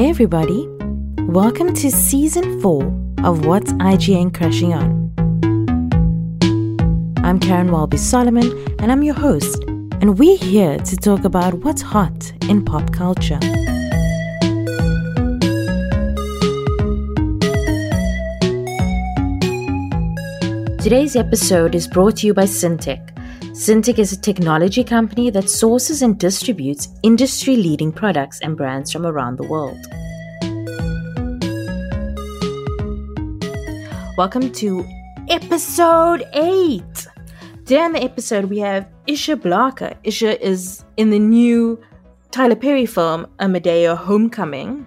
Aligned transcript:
Hey, 0.00 0.08
everybody. 0.08 0.66
Welcome 1.26 1.74
to 1.74 1.90
season 1.90 2.58
four 2.62 2.84
of 3.22 3.44
What's 3.44 3.70
IGN 3.74 4.32
Crushing 4.32 4.72
On. 4.72 5.12
I'm 7.18 7.38
Karen 7.38 7.70
Walby 7.70 7.98
Solomon, 7.98 8.50
and 8.78 8.90
I'm 8.90 9.02
your 9.02 9.14
host, 9.14 9.62
and 10.00 10.18
we're 10.18 10.38
here 10.38 10.78
to 10.78 10.96
talk 10.96 11.24
about 11.24 11.52
what's 11.52 11.82
hot 11.82 12.32
in 12.48 12.64
pop 12.64 12.94
culture. 12.94 13.38
Today's 20.82 21.14
episode 21.14 21.74
is 21.74 21.86
brought 21.86 22.16
to 22.16 22.26
you 22.26 22.32
by 22.32 22.44
Syntech. 22.44 23.19
Syntech 23.60 23.98
is 23.98 24.10
a 24.10 24.18
technology 24.18 24.82
company 24.82 25.28
that 25.28 25.50
sources 25.50 26.00
and 26.00 26.18
distributes 26.18 26.88
industry 27.02 27.56
leading 27.56 27.92
products 27.92 28.40
and 28.40 28.56
brands 28.56 28.90
from 28.90 29.04
around 29.04 29.36
the 29.36 29.46
world. 29.46 29.76
Welcome 34.16 34.50
to 34.52 34.82
episode 35.28 36.24
8. 36.32 36.82
Today 37.66 37.80
on 37.80 37.92
the 37.92 38.02
episode, 38.02 38.46
we 38.46 38.60
have 38.60 38.88
Isha 39.06 39.36
Blaaker. 39.36 39.94
Isha 40.04 40.42
is 40.42 40.82
in 40.96 41.10
the 41.10 41.18
new 41.18 41.78
Tyler 42.30 42.56
Perry 42.56 42.86
film, 42.86 43.26
A 43.40 43.44
Madea 43.44 43.94
Homecoming, 43.94 44.86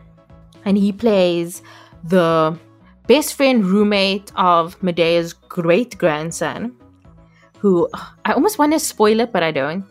and 0.65 0.79
he 0.79 0.91
plays 0.91 1.62
the 2.03 2.57
best 3.05 3.35
friend 3.35 3.63
roommate 3.63 4.31
of 4.35 4.79
Madea's 4.79 5.34
great 5.34 5.95
grandson, 5.99 6.76
who 7.63 7.88
I 8.26 8.34
almost 8.34 8.59
want 8.59 8.73
to 8.73 8.80
spoil 8.80 9.22
it, 9.22 9.31
but 9.31 9.41
I 9.41 9.52
don't. 9.52 9.85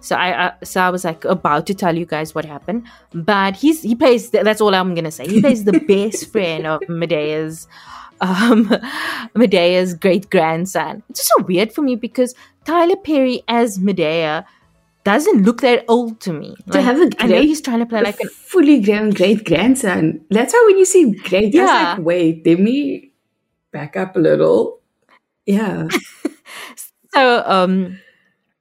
So 0.00 0.16
I, 0.16 0.46
I 0.46 0.52
so 0.64 0.80
I 0.80 0.88
was 0.88 1.04
like 1.04 1.26
about 1.26 1.66
to 1.66 1.74
tell 1.74 1.94
you 1.94 2.06
guys 2.06 2.34
what 2.34 2.46
happened, 2.46 2.86
but 3.12 3.56
he's 3.56 3.82
he 3.82 3.94
plays. 3.94 4.30
That's 4.30 4.62
all 4.62 4.74
I'm 4.74 4.94
gonna 4.94 5.10
say. 5.10 5.28
He 5.28 5.42
plays 5.42 5.64
the 5.64 5.78
best 5.92 6.32
friend 6.32 6.66
of 6.66 6.80
Madea's 6.88 7.68
um 8.22 8.64
Madea's 9.36 9.92
great 9.92 10.30
grandson. 10.30 11.02
It's 11.10 11.20
just 11.20 11.32
so 11.36 11.44
weird 11.44 11.74
for 11.74 11.82
me 11.82 11.94
because 11.94 12.34
Tyler 12.64 12.96
Perry 12.96 13.42
as 13.48 13.78
Madea 13.78 14.46
doesn't 15.04 15.44
look 15.44 15.60
that 15.60 15.84
old 15.88 16.20
to 16.22 16.32
me. 16.32 16.56
To 16.72 16.80
have 16.80 16.98
a 16.98 17.10
I 17.18 17.26
know 17.26 17.42
he's 17.42 17.60
trying 17.60 17.80
to 17.80 17.86
play 17.86 18.00
like 18.00 18.20
a 18.20 18.28
fully 18.28 18.80
grown 18.80 19.10
great 19.10 19.44
grandson. 19.44 20.24
That's 20.30 20.54
why 20.54 20.64
when 20.68 20.78
you 20.78 20.86
see 20.86 21.12
great, 21.28 21.52
yeah. 21.52 21.66
Yeah. 21.66 21.92
like, 21.92 22.06
wait, 22.06 22.46
let 22.46 22.60
me 22.60 23.12
back 23.72 23.98
up 23.98 24.16
a 24.16 24.18
little. 24.18 24.80
Yeah. 25.44 25.88
So, 27.12 27.42
um, 27.46 27.98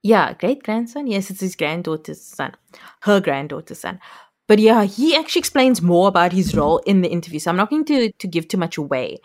yeah, 0.02 0.34
great 0.34 0.64
grandson. 0.64 1.08
Yes, 1.08 1.30
it's 1.30 1.42
his 1.42 1.56
granddaughter's 1.56 2.22
son, 2.22 2.54
her 3.02 3.20
granddaughter's 3.20 3.80
son. 3.80 4.00
But 4.48 4.60
yeah, 4.60 4.86
he 4.86 5.16
actually 5.16 5.40
explains 5.40 5.82
more 5.82 6.08
about 6.08 6.32
his 6.32 6.56
role 6.56 6.80
in 6.80 7.02
the 7.02 7.10
interview. 7.10 7.40
So 7.40 7.52
I'm 7.52 7.58
not 7.58 7.70
going 7.70 7.86
to 7.86 8.12
to 8.12 8.28
give 8.28 8.48
too 8.48 8.58
much 8.58 8.78
away. 8.78 9.20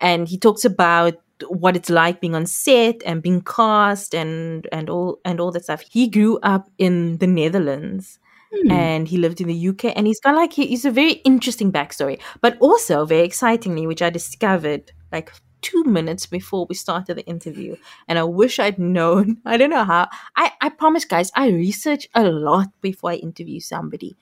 And 0.00 0.26
he 0.26 0.38
talks 0.38 0.64
about 0.64 1.14
what 1.48 1.76
it's 1.76 1.90
like 1.90 2.20
being 2.20 2.34
on 2.34 2.46
set 2.46 3.02
and 3.04 3.22
being 3.22 3.42
cast 3.42 4.14
and 4.14 4.66
and 4.72 4.88
all 4.88 5.20
and 5.24 5.40
all 5.40 5.50
that 5.52 5.64
stuff. 5.64 5.82
He 5.90 6.08
grew 6.08 6.38
up 6.42 6.70
in 6.78 7.18
the 7.18 7.26
Netherlands. 7.26 8.18
Hmm. 8.52 8.70
And 8.72 9.06
he 9.06 9.16
lived 9.16 9.40
in 9.40 9.46
the 9.46 9.68
UK, 9.68 9.92
and 9.94 10.08
he's 10.08 10.18
got 10.18 10.34
like 10.34 10.52
he, 10.52 10.66
he's 10.66 10.84
a 10.84 10.90
very 10.90 11.12
interesting 11.24 11.70
backstory, 11.70 12.20
but 12.40 12.56
also 12.58 13.04
very 13.04 13.22
excitingly, 13.22 13.86
which 13.86 14.02
I 14.02 14.10
discovered 14.10 14.90
like 15.12 15.30
two 15.62 15.84
minutes 15.84 16.26
before 16.26 16.66
we 16.68 16.74
started 16.74 17.16
the 17.16 17.26
interview 17.26 17.76
and 18.08 18.18
I 18.18 18.24
wish 18.24 18.58
I'd 18.58 18.78
known. 18.78 19.38
I 19.44 19.56
don't 19.56 19.70
know 19.70 19.84
how. 19.84 20.08
I, 20.36 20.52
I 20.60 20.68
promise, 20.70 21.04
guys, 21.04 21.30
I 21.34 21.48
research 21.48 22.08
a 22.14 22.24
lot 22.24 22.68
before 22.80 23.10
I 23.10 23.16
interview 23.16 23.60
somebody. 23.60 24.16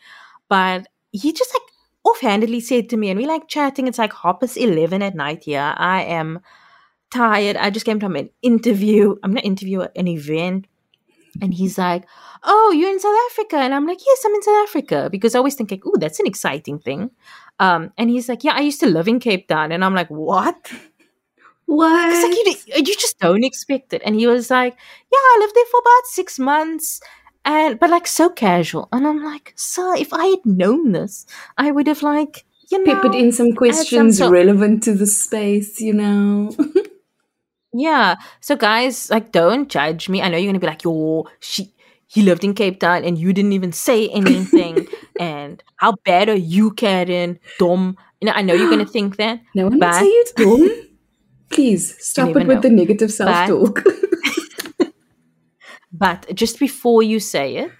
But 0.49 0.89
he 1.13 1.33
just 1.33 1.55
like 1.55 1.63
offhandedly 2.05 2.61
said 2.61 2.89
to 2.91 2.97
me, 2.97 3.11
and 3.11 3.19
we 3.19 3.27
like 3.27 3.49
chatting. 3.49 3.87
It's 3.87 3.99
like 3.99 4.13
past 4.13 4.57
11 4.57 5.03
at 5.03 5.15
night 5.15 5.45
here. 5.45 5.75
I 5.77 6.03
am 6.03 6.41
tired. 7.11 7.57
I 7.57 7.71
just 7.71 7.87
came 7.87 8.01
from 8.01 8.17
an 8.17 8.31
interview. 8.43 9.17
I'm 9.23 9.35
not 9.35 9.45
interview, 9.45 9.81
an 9.81 10.09
event. 10.09 10.67
And 11.41 11.55
he's 11.55 11.79
like, 11.79 12.05
Oh, 12.45 12.73
you're 12.77 12.91
in 12.91 13.01
South 13.01 13.17
Africa. 13.31 13.57
And 13.57 13.75
I'm 13.75 13.87
like, 13.87 13.99
Yes, 14.05 14.23
I'm 14.25 14.35
in 14.35 14.43
South 14.43 14.69
Africa. 14.69 15.09
Because 15.11 15.35
I 15.35 15.39
always 15.39 15.55
think, 15.55 15.71
like, 15.71 15.83
Oh, 15.85 15.97
that's 15.99 16.21
an 16.21 16.27
exciting 16.27 16.79
thing. 16.79 17.11
Um, 17.59 17.93
and 17.99 18.11
he's 18.11 18.29
like, 18.29 18.45
Yeah, 18.45 18.55
I 18.55 18.61
used 18.61 18.81
to 18.81 18.87
live 18.87 19.09
in 19.09 19.21
Cape 19.21 19.49
Town. 19.49 19.73
And 19.73 19.85
I'm 19.85 19.95
like, 19.95 20.09
What? 20.09 20.71
What? 21.69 22.11
It's 22.11 22.23
like 22.25 22.67
you, 22.77 22.83
you 22.87 22.97
just 22.97 23.19
don't 23.19 23.45
expect 23.45 23.93
it. 23.93 24.01
And 24.05 24.15
he 24.17 24.27
was 24.27 24.51
like, 24.51 24.73
"Yeah, 25.13 25.19
I 25.19 25.37
lived 25.41 25.55
there 25.55 25.71
for 25.71 25.81
about 25.81 26.07
six 26.07 26.39
months, 26.39 27.01
and 27.45 27.79
but 27.79 27.91
like 27.91 28.07
so 28.07 28.31
casual." 28.31 28.89
And 28.91 29.07
I'm 29.07 29.23
like, 29.23 29.53
"Sir, 29.57 29.95
if 29.97 30.13
I 30.15 30.27
had 30.27 30.47
known 30.47 30.93
this, 30.93 31.27
I 31.59 31.71
would 31.71 31.87
have 31.87 32.03
like 32.03 32.47
you 32.71 32.83
know 32.83 32.95
Peppered 32.95 33.15
in 33.15 33.33
some 33.33 33.53
questions 33.53 34.17
sort- 34.19 34.33
relevant 34.33 34.83
to 34.85 34.95
the 34.95 35.07
space, 35.07 35.79
you 35.81 35.93
know. 35.93 36.51
yeah." 37.73 38.17
So 38.41 38.57
guys, 38.57 39.11
like, 39.11 39.33
don't 39.33 39.69
judge 39.69 40.09
me. 40.09 40.23
I 40.23 40.29
know 40.29 40.39
you're 40.39 40.49
gonna 40.51 40.61
be 40.61 40.67
like, 40.67 40.85
"Yo, 40.85 41.27
she." 41.41 41.73
He 42.11 42.23
lived 42.23 42.43
in 42.43 42.55
Cape 42.55 42.81
Town 42.81 43.05
and 43.05 43.19
you 43.19 43.35
didn't 43.35 43.53
even 43.53 43.71
say 43.73 44.09
anything. 44.09 44.89
and 45.21 45.63
how 45.77 45.93
bad 46.07 46.31
are 46.31 46.35
you, 46.55 46.71
Karen? 46.71 47.39
Dumb. 47.59 47.99
You 48.23 48.27
know, 48.27 48.33
I 48.33 48.41
know 48.41 48.55
you're 48.55 48.71
gonna 48.71 48.87
think 48.87 49.19
that. 49.19 49.41
no 49.55 49.65
one 49.69 49.79
But- 49.79 49.93
say 50.01 50.07
it's 50.07 50.33
dumb. 50.33 50.88
Please 51.51 51.97
stop 51.99 52.31
it 52.31 52.47
with 52.47 52.49
know. 52.49 52.61
the 52.61 52.71
negative 52.71 53.13
self 53.13 53.49
talk. 53.49 53.85
But 55.93 56.27
just 56.35 56.59
before 56.59 57.03
you 57.03 57.19
say 57.19 57.57
it, 57.57 57.73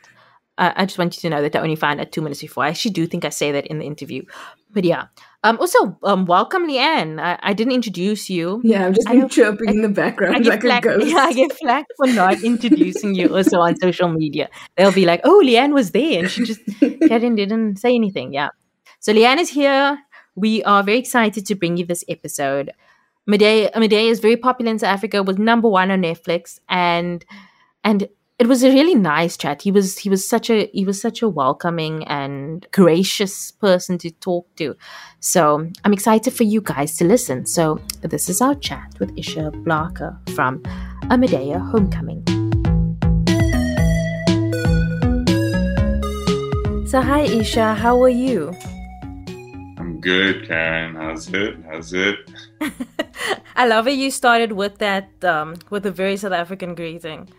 uh, 0.57 0.73
I 0.75 0.87
just 0.87 0.99
want 0.99 1.15
you 1.17 1.21
to 1.21 1.31
know 1.31 1.43
that 1.43 1.55
I 1.55 1.61
only 1.61 1.77
found 1.77 2.01
out 2.01 2.11
two 2.11 2.21
minutes 2.21 2.41
before. 2.41 2.65
I 2.65 2.69
actually 2.69 2.91
do 2.91 3.07
think 3.07 3.25
I 3.25 3.29
say 3.29 3.53
that 3.53 3.67
in 3.67 3.79
the 3.79 3.85
interview. 3.85 4.25
But 4.71 4.85
yeah. 4.85 5.07
Um, 5.45 5.57
also, 5.61 5.97
um, 6.03 6.27
welcome, 6.27 6.67
Leanne. 6.67 7.21
I, 7.21 7.39
I 7.41 7.53
didn't 7.53 7.75
introduce 7.75 8.29
you. 8.29 8.61
yeah, 8.65 8.87
I'm 8.87 8.95
just 8.95 9.09
I 9.09 9.15
been 9.15 9.29
chirping 9.29 9.69
in 9.69 9.83
the 9.83 9.89
background 9.89 10.45
like 10.45 10.63
flack, 10.63 10.85
a 10.85 10.99
ghost. 10.99 11.07
yeah, 11.07 11.17
I 11.19 11.33
get 11.33 11.53
flack 11.53 11.87
for 11.97 12.09
not 12.09 12.43
introducing 12.43 13.15
you 13.15 13.37
also 13.37 13.61
on 13.61 13.77
social 13.77 14.09
media. 14.09 14.49
They'll 14.77 14.93
be 14.93 15.07
like, 15.07 15.21
oh, 15.23 15.41
Leanne 15.45 15.73
was 15.73 15.93
there 15.93 16.21
and 16.21 16.31
she 16.31 16.45
just 16.45 16.61
Karen 16.81 17.37
didn't 17.37 17.77
say 17.77 17.95
anything. 17.95 18.33
Yeah. 18.33 18.49
So 18.99 19.13
Leanne 19.13 19.39
is 19.39 19.51
here. 19.51 19.99
We 20.35 20.65
are 20.65 20.83
very 20.83 20.99
excited 20.99 21.47
to 21.47 21.55
bring 21.55 21.77
you 21.77 21.87
this 21.87 22.05
episode. 22.09 22.73
Madea, 23.29 23.71
Madea 23.75 24.09
is 24.11 24.21
very 24.21 24.39
popular 24.39 24.71
in 24.71 24.79
South 24.79 24.89
Africa, 24.89 25.23
was 25.23 25.37
number 25.37 25.69
one 25.69 25.91
on 25.91 26.01
Netflix, 26.01 26.61
and 26.67 27.25
and 27.85 28.09
it 28.39 28.47
was 28.47 28.63
a 28.63 28.71
really 28.71 28.95
nice 28.95 29.37
chat. 29.37 29.61
He 29.61 29.71
was 29.71 29.99
he 29.99 30.09
was 30.09 30.27
such 30.27 30.49
a 30.49 30.71
he 30.73 30.87
was 30.87 30.99
such 30.99 31.21
a 31.21 31.29
welcoming 31.29 32.05
and 32.05 32.67
gracious 32.73 33.51
person 33.53 33.99
to 33.99 34.11
talk 34.13 34.47
to. 34.57 34.75
So 35.21 35.69
I'm 35.85 35.93
excited 35.93 36.33
for 36.33 36.45
you 36.45 36.63
guys 36.63 36.97
to 36.97 37.05
listen. 37.05 37.45
So 37.45 37.79
this 38.01 38.31
is 38.31 38.41
our 38.41 38.55
chat 38.55 38.95
with 38.99 39.13
Isha 39.19 39.51
Blaaker 39.57 40.17
from 40.35 40.63
A 41.11 41.19
Madea 41.19 41.61
Homecoming. 41.71 42.25
So 46.87 47.03
hi 47.03 47.25
Isha, 47.25 47.75
how 47.75 48.03
are 48.03 48.09
you? 48.09 48.55
I'm 49.77 50.01
good, 50.01 50.49
Karen. 50.49 50.95
How's 50.95 51.29
it? 51.29 51.57
How's 51.69 51.93
it? 51.93 52.17
I 53.57 53.67
love 53.67 53.89
it. 53.89 53.93
You 53.93 54.11
started 54.11 54.53
with 54.53 54.79
that 54.79 55.25
um, 55.25 55.57
with 55.71 55.87
a 55.87 55.91
very 55.91 56.17
South 56.17 56.33
African 56.33 56.75
greeting. 56.75 57.29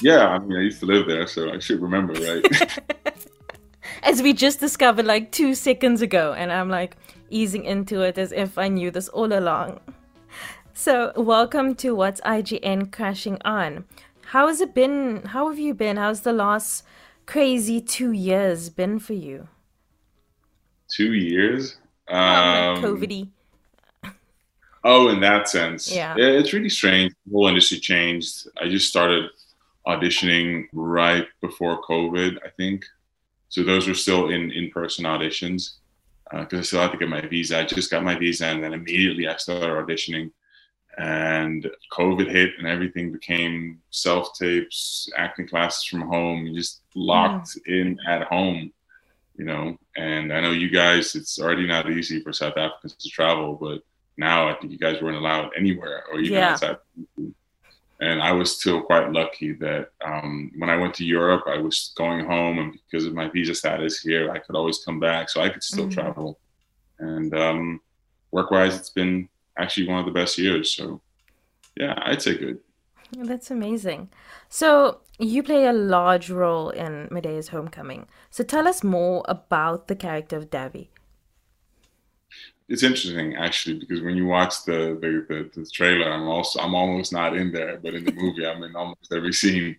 Yeah, 0.00 0.28
I 0.28 0.38
mean, 0.38 0.58
I 0.58 0.62
used 0.62 0.80
to 0.80 0.86
live 0.86 1.06
there, 1.06 1.26
so 1.26 1.50
I 1.52 1.58
should 1.58 1.80
remember, 1.80 2.12
right? 2.14 2.78
as 4.02 4.22
we 4.22 4.32
just 4.32 4.60
discovered 4.60 5.06
like 5.06 5.32
two 5.32 5.54
seconds 5.54 6.02
ago, 6.02 6.34
and 6.34 6.52
I'm 6.52 6.68
like 6.68 6.96
easing 7.30 7.64
into 7.64 8.02
it 8.02 8.18
as 8.18 8.32
if 8.32 8.58
I 8.58 8.68
knew 8.68 8.90
this 8.90 9.08
all 9.08 9.32
along. 9.32 9.80
So, 10.74 11.12
welcome 11.16 11.74
to 11.76 11.94
What's 11.94 12.20
IGN 12.20 12.92
Crushing 12.92 13.38
On. 13.44 13.84
How 14.26 14.48
has 14.48 14.60
it 14.60 14.74
been? 14.74 15.22
How 15.26 15.48
have 15.48 15.58
you 15.58 15.72
been? 15.72 15.96
How's 15.96 16.20
the 16.20 16.32
last 16.32 16.84
crazy 17.24 17.80
two 17.80 18.12
years 18.12 18.68
been 18.68 18.98
for 18.98 19.14
you? 19.14 19.48
Two 20.94 21.14
years. 21.14 21.78
Um, 22.08 22.18
Um, 22.18 22.82
COVID 22.82 23.28
Oh, 24.88 25.08
in 25.08 25.18
that 25.18 25.48
sense. 25.48 25.92
Yeah. 25.92 26.14
It's 26.16 26.52
really 26.52 26.68
strange. 26.68 27.12
The 27.26 27.32
whole 27.32 27.48
industry 27.48 27.80
changed. 27.80 28.46
I 28.56 28.68
just 28.68 28.88
started 28.88 29.30
auditioning 29.84 30.68
right 30.72 31.26
before 31.40 31.82
COVID, 31.82 32.38
I 32.46 32.50
think. 32.50 32.84
So 33.48 33.64
those 33.64 33.88
were 33.88 33.94
still 33.94 34.30
in 34.30 34.52
in 34.52 34.70
person 34.70 35.04
auditions 35.04 35.78
uh, 36.32 36.40
because 36.40 36.60
I 36.60 36.62
still 36.62 36.82
had 36.82 36.92
to 36.92 36.98
get 36.98 37.08
my 37.08 37.20
visa. 37.20 37.58
I 37.58 37.64
just 37.64 37.90
got 37.90 38.04
my 38.04 38.16
visa 38.16 38.46
and 38.46 38.62
then 38.62 38.74
immediately 38.74 39.26
I 39.26 39.36
started 39.38 39.70
auditioning. 39.70 40.30
And 40.98 41.68
COVID 41.92 42.30
hit 42.30 42.52
and 42.58 42.68
everything 42.68 43.10
became 43.10 43.82
self 43.90 44.34
tapes, 44.38 45.10
acting 45.16 45.48
classes 45.48 45.82
from 45.82 46.02
home, 46.02 46.54
just 46.54 46.82
locked 46.94 47.48
mm. 47.48 47.66
in 47.66 47.98
at 48.06 48.22
home, 48.28 48.72
you 49.36 49.46
know. 49.46 49.76
And 49.96 50.32
I 50.32 50.40
know 50.40 50.52
you 50.52 50.70
guys, 50.70 51.16
it's 51.16 51.40
already 51.40 51.66
not 51.66 51.90
easy 51.90 52.22
for 52.22 52.32
South 52.32 52.56
Africans 52.56 52.94
to 52.94 53.08
travel, 53.08 53.54
but 53.60 53.82
now 54.16 54.48
I 54.48 54.54
think 54.54 54.72
you 54.72 54.78
guys 54.78 55.00
weren't 55.00 55.16
allowed 55.16 55.50
anywhere 55.56 56.04
or 56.10 56.18
even 56.20 56.34
Yeah. 56.34 56.52
outside. 56.52 56.78
and 57.98 58.20
I 58.22 58.32
was 58.32 58.58
still 58.58 58.82
quite 58.82 59.10
lucky 59.10 59.52
that 59.54 59.88
um, 60.04 60.52
when 60.58 60.68
I 60.68 60.76
went 60.76 60.94
to 60.96 61.04
Europe, 61.04 61.44
I 61.46 61.56
was 61.56 61.92
going 61.96 62.26
home, 62.26 62.58
and 62.58 62.72
because 62.72 63.06
of 63.06 63.14
my 63.14 63.28
visa 63.28 63.54
status 63.54 64.00
here, 64.00 64.30
I 64.30 64.38
could 64.38 64.54
always 64.54 64.84
come 64.84 65.00
back, 65.00 65.30
so 65.30 65.40
I 65.40 65.48
could 65.48 65.62
still 65.62 65.86
mm-hmm. 65.86 66.00
travel. 66.00 66.38
And 66.98 67.34
um, 67.34 67.80
work-wise, 68.32 68.76
it's 68.76 68.90
been 68.90 69.30
actually 69.58 69.88
one 69.88 69.98
of 69.98 70.04
the 70.04 70.12
best 70.12 70.36
years. 70.36 70.72
So, 70.72 71.00
yeah, 71.74 71.94
I'd 72.04 72.20
say 72.20 72.36
good. 72.36 72.58
That's 73.12 73.50
amazing. 73.50 74.10
So 74.50 75.00
you 75.18 75.42
play 75.42 75.64
a 75.64 75.72
large 75.72 76.28
role 76.28 76.68
in 76.70 77.08
Madea's 77.10 77.48
homecoming. 77.48 78.08
So 78.30 78.44
tell 78.44 78.68
us 78.68 78.84
more 78.84 79.24
about 79.26 79.88
the 79.88 79.96
character 79.96 80.36
of 80.36 80.50
Davy 80.50 80.90
it's 82.68 82.82
interesting 82.82 83.36
actually 83.36 83.78
because 83.78 84.02
when 84.02 84.16
you 84.16 84.26
watch 84.26 84.64
the, 84.64 84.98
the 85.00 85.24
the, 85.28 85.60
the 85.60 85.66
trailer, 85.66 86.10
I'm 86.10 86.28
also 86.28 86.60
I'm 86.60 86.74
almost 86.74 87.12
not 87.12 87.36
in 87.36 87.52
there, 87.52 87.78
but 87.78 87.94
in 87.94 88.04
the 88.04 88.12
movie 88.12 88.46
I'm 88.46 88.62
in 88.62 88.74
almost 88.74 89.12
every 89.12 89.32
scene. 89.32 89.76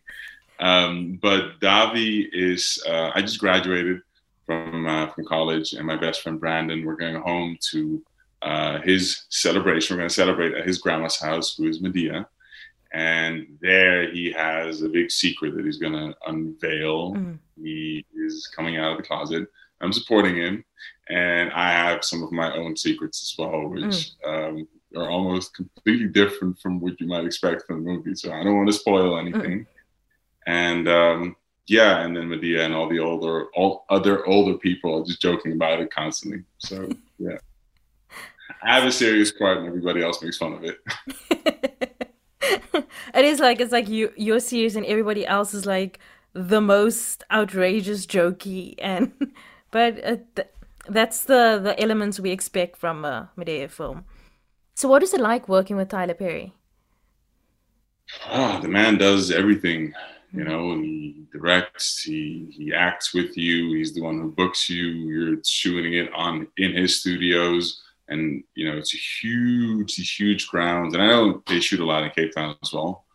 Um, 0.59 1.19
but 1.21 1.59
Davi 1.59 2.27
is 2.31 2.83
uh, 2.87 3.11
I 3.13 3.21
just 3.21 3.39
graduated 3.39 4.01
from 4.45 4.87
uh, 4.87 5.07
from 5.07 5.25
college, 5.25 5.73
and 5.73 5.85
my 5.85 5.97
best 5.97 6.21
friend 6.21 6.39
Brandon, 6.39 6.85
we're 6.85 6.95
going 6.95 7.21
home 7.21 7.57
to 7.71 8.01
uh, 8.41 8.79
his 8.81 9.25
celebration. 9.29 9.95
We're 9.95 10.01
going 10.01 10.09
to 10.09 10.15
celebrate 10.15 10.53
at 10.53 10.65
his 10.65 10.79
grandma's 10.79 11.19
house, 11.19 11.55
who 11.55 11.67
is 11.67 11.81
Madea, 11.81 12.25
and 12.93 13.57
there 13.61 14.09
he 14.09 14.31
has 14.31 14.81
a 14.81 14.89
big 14.89 15.11
secret 15.11 15.55
that 15.55 15.65
he's 15.65 15.77
going 15.77 15.93
to 15.93 16.15
unveil. 16.27 17.15
Mm. 17.15 17.39
He 17.61 18.05
is 18.15 18.47
coming 18.55 18.77
out 18.77 18.93
of 18.93 18.97
the 18.97 19.03
closet. 19.03 19.47
I'm 19.81 19.93
supporting 19.93 20.37
him, 20.37 20.63
I 21.67 21.71
have 21.71 22.05
some 22.05 22.23
of 22.23 22.31
my 22.31 22.53
own 22.55 22.77
secrets 22.77 23.21
as 23.23 23.37
well, 23.37 23.67
which 23.67 24.11
mm. 24.23 24.27
um, 24.27 24.67
are 24.95 25.09
almost 25.09 25.53
completely 25.53 26.07
different 26.07 26.59
from 26.59 26.79
what 26.79 26.99
you 26.99 27.07
might 27.07 27.25
expect 27.25 27.63
from 27.67 27.83
the 27.83 27.91
movie. 27.91 28.15
So 28.15 28.31
I 28.31 28.43
don't 28.43 28.55
want 28.55 28.69
to 28.69 28.73
spoil 28.73 29.19
anything. 29.19 29.59
Mm. 29.59 29.67
And 30.45 30.87
um, 30.87 31.35
yeah, 31.67 31.99
and 31.99 32.15
then 32.15 32.29
Madea 32.29 32.65
and 32.65 32.73
all 32.73 32.87
the 32.87 32.99
older, 32.99 33.47
all 33.53 33.85
other 33.89 34.25
older 34.25 34.57
people 34.57 35.01
are 35.01 35.05
just 35.05 35.21
joking 35.21 35.51
about 35.51 35.81
it 35.81 35.91
constantly. 35.91 36.43
So 36.59 36.89
yeah, 37.19 37.37
I 38.63 38.75
have 38.75 38.85
a 38.85 38.91
serious 38.91 39.31
part, 39.31 39.57
and 39.57 39.67
everybody 39.67 40.01
else 40.01 40.23
makes 40.23 40.37
fun 40.37 40.53
of 40.53 40.63
it. 40.63 40.79
it 43.13 43.25
is 43.25 43.39
like 43.39 43.59
it's 43.59 43.73
like 43.73 43.89
you 43.89 44.13
you're 44.15 44.39
serious, 44.39 44.75
and 44.75 44.85
everybody 44.85 45.27
else 45.27 45.53
is 45.53 45.65
like 45.65 45.99
the 46.31 46.61
most 46.61 47.25
outrageous, 47.29 48.05
jokey, 48.05 48.75
and 48.77 49.11
but 49.71 50.03
uh, 50.05 50.17
th- 50.35 50.47
that's 50.89 51.23
the 51.23 51.59
the 51.61 51.79
elements 51.81 52.19
we 52.19 52.31
expect 52.31 52.77
from 52.77 53.05
a 53.05 53.29
Madea 53.37 53.69
film. 53.69 54.05
So, 54.75 54.87
what 54.87 55.03
is 55.03 55.13
it 55.13 55.21
like 55.21 55.49
working 55.49 55.75
with 55.75 55.89
Tyler 55.89 56.13
Perry? 56.13 56.53
Ah, 58.25 58.59
the 58.61 58.67
man 58.67 58.97
does 58.97 59.31
everything. 59.31 59.93
You 60.31 60.43
know, 60.43 60.75
he 60.75 61.25
directs, 61.31 62.03
he 62.03 62.47
he 62.51 62.73
acts 62.73 63.13
with 63.13 63.37
you. 63.37 63.75
He's 63.75 63.93
the 63.93 64.01
one 64.01 64.19
who 64.19 64.31
books 64.31 64.69
you. 64.69 64.85
You're 64.85 65.37
shooting 65.45 65.93
it 65.93 66.11
on 66.13 66.47
in 66.57 66.73
his 66.75 66.99
studios, 66.99 67.81
and 68.09 68.43
you 68.55 68.69
know 68.69 68.77
it's 68.77 68.93
a 68.93 68.97
huge, 68.97 69.95
huge 70.17 70.47
grounds. 70.47 70.93
And 70.93 71.01
I 71.01 71.07
know 71.07 71.41
they 71.47 71.59
shoot 71.59 71.79
a 71.79 71.85
lot 71.85 72.03
in 72.03 72.11
Cape 72.11 72.33
Town 72.35 72.55
as 72.61 72.73
well. 72.73 73.05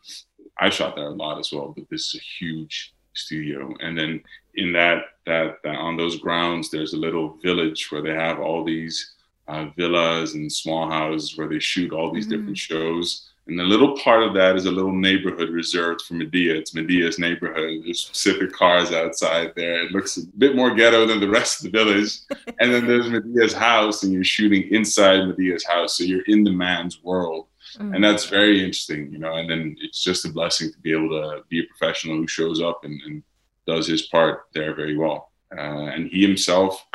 I 0.58 0.70
shot 0.70 0.96
there 0.96 1.06
a 1.06 1.10
lot 1.10 1.38
as 1.38 1.52
well, 1.52 1.72
but 1.76 1.84
this 1.90 2.08
is 2.08 2.14
a 2.16 2.44
huge 2.44 2.91
studio. 3.32 3.74
And 3.80 3.96
then 3.96 4.22
in 4.56 4.72
that, 4.74 5.04
that, 5.26 5.56
that 5.64 5.76
on 5.76 5.96
those 5.96 6.18
grounds, 6.18 6.70
there's 6.70 6.92
a 6.92 6.98
little 6.98 7.38
village 7.42 7.90
where 7.90 8.02
they 8.02 8.14
have 8.14 8.40
all 8.40 8.62
these 8.62 9.14
uh, 9.48 9.66
villas 9.76 10.34
and 10.34 10.52
small 10.52 10.90
houses 10.90 11.36
where 11.36 11.48
they 11.48 11.58
shoot 11.58 11.92
all 11.92 12.12
these 12.12 12.26
mm-hmm. 12.26 12.36
different 12.36 12.58
shows. 12.58 13.30
And 13.46 13.58
the 13.58 13.64
little 13.64 13.96
part 13.96 14.22
of 14.22 14.34
that 14.34 14.54
is 14.54 14.66
a 14.66 14.70
little 14.70 14.92
neighborhood 14.92 15.48
reserved 15.48 16.02
for 16.02 16.14
Madea. 16.14 16.58
It's 16.58 16.74
Madea's 16.74 17.18
neighborhood. 17.18 17.82
There's 17.84 18.00
specific 18.00 18.52
cars 18.52 18.92
outside 18.92 19.52
there. 19.56 19.84
It 19.84 19.92
looks 19.92 20.16
a 20.18 20.26
bit 20.38 20.54
more 20.54 20.74
ghetto 20.74 21.06
than 21.06 21.18
the 21.18 21.28
rest 21.28 21.64
of 21.64 21.72
the 21.72 21.78
village. 21.78 22.18
and 22.60 22.72
then 22.72 22.86
there's 22.86 23.08
Madea's 23.08 23.54
house, 23.54 24.04
and 24.04 24.12
you're 24.12 24.22
shooting 24.22 24.62
inside 24.70 25.20
Madea's 25.22 25.66
house. 25.66 25.96
So 25.96 26.04
you're 26.04 26.22
in 26.26 26.44
the 26.44 26.52
man's 26.52 27.02
world. 27.02 27.46
Mm-hmm. 27.78 27.94
And 27.94 28.04
that's 28.04 28.26
very 28.26 28.58
interesting, 28.58 29.12
you 29.12 29.18
know. 29.18 29.34
And 29.34 29.48
then 29.48 29.76
it's 29.80 30.02
just 30.02 30.24
a 30.24 30.28
blessing 30.28 30.72
to 30.72 30.78
be 30.78 30.92
able 30.92 31.10
to 31.10 31.42
be 31.48 31.60
a 31.60 31.64
professional 31.64 32.16
who 32.16 32.26
shows 32.26 32.60
up 32.60 32.84
and, 32.84 33.00
and 33.02 33.22
does 33.66 33.86
his 33.86 34.02
part 34.02 34.46
there 34.54 34.74
very 34.74 34.96
well. 34.96 35.30
Uh, 35.56 35.86
and 35.86 36.08
he 36.08 36.22
himself, 36.22 36.86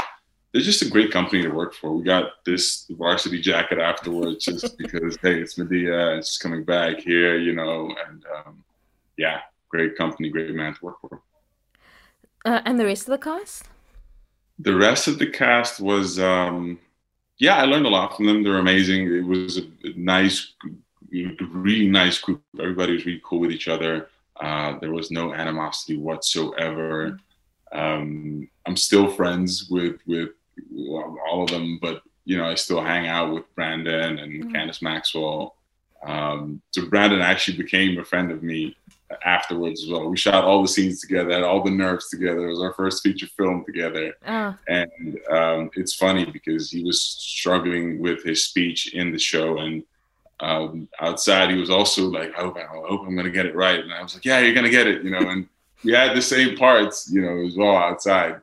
they're 0.52 0.62
just 0.62 0.82
a 0.82 0.90
great 0.90 1.12
company 1.12 1.44
to 1.44 1.50
work 1.50 1.74
for. 1.74 1.96
We 1.96 2.04
got 2.04 2.44
this 2.46 2.86
varsity 2.90 3.42
jacket 3.42 3.80
afterwards 3.80 4.46
just 4.46 4.78
because, 4.78 5.18
hey, 5.22 5.40
it's 5.40 5.56
Madea, 5.56 6.18
it's 6.18 6.38
coming 6.38 6.64
back 6.64 7.00
here, 7.00 7.38
you 7.38 7.54
know. 7.54 7.94
And 8.08 8.26
um, 8.36 8.64
yeah, 9.18 9.42
great 9.70 9.98
company, 9.98 10.30
great 10.30 10.54
man 10.54 10.74
to 10.74 10.86
work 10.86 11.02
for. 11.02 11.22
Uh, 12.46 12.62
and 12.66 12.80
the 12.80 12.86
rest 12.86 13.04
of 13.04 13.12
the 13.12 13.18
cast? 13.18 13.66
The 14.60 14.76
rest 14.76 15.08
of 15.08 15.20
the 15.20 15.28
cast 15.28 15.80
was. 15.80 16.20
Um, 16.20 16.80
yeah, 17.40 17.58
I 17.58 17.66
learned 17.66 17.86
a 17.86 17.90
lot 17.90 18.16
from 18.16 18.26
them. 18.26 18.44
They're 18.44 18.58
amazing. 18.58 19.14
It 19.14 19.26
was 19.26 19.58
a 19.58 19.68
nice, 19.96 20.54
really 21.12 21.88
nice 21.88 22.20
group. 22.20 22.42
Everybody 22.60 22.94
was 22.94 23.06
really 23.06 23.22
cool 23.24 23.40
with 23.40 23.52
each 23.52 23.68
other. 23.68 24.10
Uh, 24.40 24.78
there 24.80 24.92
was 24.92 25.12
no 25.12 25.34
animosity 25.34 25.98
whatsoever. 25.98 27.20
Um, 27.72 28.50
I'm 28.66 28.78
still 28.78 29.10
friends 29.10 29.68
with 29.70 30.00
with 30.06 30.30
all 31.30 31.44
of 31.44 31.50
them, 31.50 31.80
but 31.82 32.02
you 32.26 32.38
know, 32.38 32.46
I 32.46 32.56
still 32.56 32.82
hang 32.82 33.08
out 33.08 33.34
with 33.34 33.44
Brandon 33.56 34.20
and 34.20 34.32
mm-hmm. 34.32 34.52
Candace 34.52 34.82
Maxwell. 34.82 35.56
Um, 36.04 36.62
so 36.72 36.86
Brandon 36.86 37.22
actually 37.22 37.58
became 37.58 37.98
a 37.98 38.06
friend 38.06 38.32
of 38.32 38.44
me 38.44 38.76
afterwards 39.24 39.84
as 39.84 39.90
well. 39.90 40.10
We 40.10 40.18
shot 40.18 40.44
all 40.44 40.62
the 40.62 40.68
scenes 40.68 41.02
together, 41.02 41.32
had 41.32 41.44
all 41.44 41.64
the 41.64 41.72
nerves 41.72 42.10
together. 42.10 42.46
It 42.46 42.50
was 42.50 42.62
our 42.62 42.74
first 42.74 43.04
feature 43.04 43.28
film 43.28 43.64
together. 43.66 44.14
Oh. 44.28 44.56
And 44.68 45.20
um, 45.30 45.70
it's 45.76 45.94
funny 45.96 46.26
because 46.26 46.70
he 46.70 46.84
was 46.84 47.02
struggling 47.02 48.00
with 48.00 48.24
his 48.24 48.46
speech 48.46 48.94
in 48.94 49.12
the 49.12 49.20
show. 49.20 49.60
And 49.60 49.84
um, 50.40 50.88
outside, 51.00 51.50
he 51.50 51.58
was 51.58 51.70
also 51.70 52.08
like, 52.08 52.38
I 52.38 52.42
hope, 52.42 52.58
I 52.58 52.66
hope 52.66 53.02
I'm 53.08 53.16
going 53.16 53.26
to 53.26 53.32
get 53.32 53.46
it 53.46 53.56
right. 53.56 53.80
And 53.80 53.94
I 53.94 54.04
was 54.04 54.14
like, 54.14 54.26
yeah, 54.26 54.40
you're 54.40 54.54
going 54.54 54.66
to 54.66 54.70
get 54.70 54.88
it, 54.88 55.04
you 55.04 55.12
know. 55.12 55.30
And 55.30 55.48
we 55.84 55.94
had 55.94 56.16
the 56.16 56.22
same 56.22 56.58
parts, 56.58 57.10
you 57.12 57.22
know, 57.22 57.46
as 57.46 57.56
well 57.56 57.76
outside. 57.76 58.42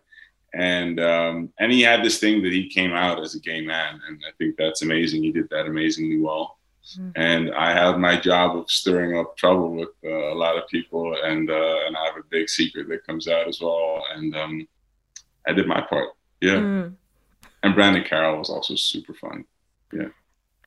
And 0.55 1.01
um, 1.01 1.53
and 1.59 1.73
he 1.73 1.83
had 1.83 2.05
this 2.05 2.21
thing 2.21 2.41
that 2.45 2.53
he 2.53 2.69
came 2.69 2.93
out 2.93 3.21
as 3.21 3.35
a 3.35 3.41
gay 3.41 3.61
man, 3.61 4.01
and 4.07 4.23
I 4.27 4.31
think 4.39 4.57
that's 4.57 4.83
amazing. 4.83 5.25
He 5.25 5.33
did 5.33 5.49
that 5.51 5.67
amazingly 5.67 6.21
well. 6.21 6.59
Mm-hmm. 6.85 7.11
And 7.17 7.55
I 7.55 7.73
have 7.73 7.99
my 7.99 8.19
job 8.19 8.57
of 8.57 8.71
stirring 8.71 9.17
up 9.17 9.37
trouble 9.37 9.75
with 9.75 9.89
uh, 10.05 10.33
a 10.33 10.37
lot 10.37 10.57
of 10.57 10.69
people, 10.69 11.17
and 11.23 11.51
uh, 11.51 11.79
and 11.87 11.97
I 11.97 12.05
have 12.07 12.17
a 12.17 12.29
big 12.31 12.49
secret 12.49 12.89
that 12.89 13.07
comes 13.07 13.27
out 13.27 13.49
as 13.49 13.61
well. 13.61 14.05
And 14.15 14.37
um, 14.37 14.69
I 15.47 15.53
did 15.53 15.67
my 15.67 15.81
part, 15.81 16.09
yeah. 16.41 16.57
Mm. 16.57 16.95
And 17.63 17.75
Brendan 17.75 18.03
O'Carroll 18.03 18.39
was 18.39 18.51
also 18.51 18.75
super 18.75 19.15
fun, 19.15 19.45
yeah. 19.93 20.09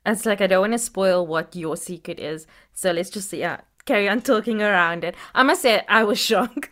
It's 0.05 0.25
like 0.25 0.41
I 0.41 0.47
don't 0.47 0.62
want 0.62 0.74
to 0.74 0.79
spoil 0.79 1.27
what 1.27 1.55
your 1.55 1.77
secret 1.77 2.19
is, 2.19 2.47
so 2.74 2.91
let's 2.91 3.12
just 3.12 3.31
yeah 3.31 3.62
carry 3.86 4.09
on 4.09 4.21
talking 4.21 4.62
around 4.62 5.03
it. 5.03 5.15
I 5.36 5.43
must 5.43 5.62
say 5.62 5.83
I 5.88 6.03
was 6.03 6.19
shocked. 6.29 6.69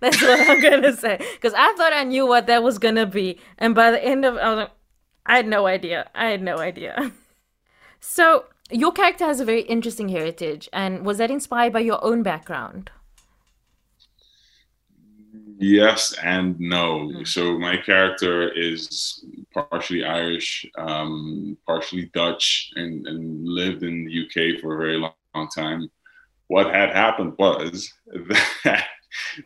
That's 0.00 0.22
what 0.22 0.48
I'm 0.48 0.62
gonna 0.62 0.96
say 1.04 1.18
because 1.34 1.52
I 1.54 1.74
thought 1.74 1.92
I 1.92 2.04
knew 2.04 2.26
what 2.26 2.46
that 2.46 2.62
was 2.62 2.78
gonna 2.78 3.06
be, 3.06 3.38
and 3.58 3.74
by 3.74 3.90
the 3.90 4.02
end 4.02 4.24
of 4.24 4.36
I 4.38 4.48
was 4.48 4.56
like, 4.56 4.70
I 5.26 5.36
had 5.36 5.46
no 5.46 5.66
idea. 5.66 6.10
I 6.14 6.30
had 6.30 6.42
no 6.42 6.58
idea. 6.58 7.12
So 8.04 8.46
your 8.72 8.92
character 8.92 9.24
has 9.24 9.40
a 9.40 9.44
very 9.44 9.62
interesting 9.62 10.08
heritage, 10.08 10.68
and 10.72 11.04
was 11.04 11.18
that 11.18 11.30
inspired 11.30 11.72
by 11.72 11.80
your 11.80 12.02
own 12.04 12.22
background? 12.22 12.90
Yes 15.62 16.12
and 16.22 16.58
no. 16.58 17.08
Mm. 17.08 17.28
So 17.28 17.56
my 17.56 17.76
character 17.76 18.50
is 18.50 19.24
partially 19.54 20.04
Irish, 20.04 20.66
um, 20.76 21.56
partially 21.66 22.10
Dutch, 22.12 22.72
and, 22.74 23.06
and, 23.06 23.46
lived 23.46 23.84
in 23.84 24.04
the 24.04 24.24
UK 24.24 24.60
for 24.60 24.74
a 24.74 24.78
very 24.78 24.96
long, 24.98 25.12
long 25.36 25.48
time. 25.48 25.88
What 26.48 26.74
had 26.74 26.90
happened 26.90 27.34
was 27.38 27.92
that 28.64 28.86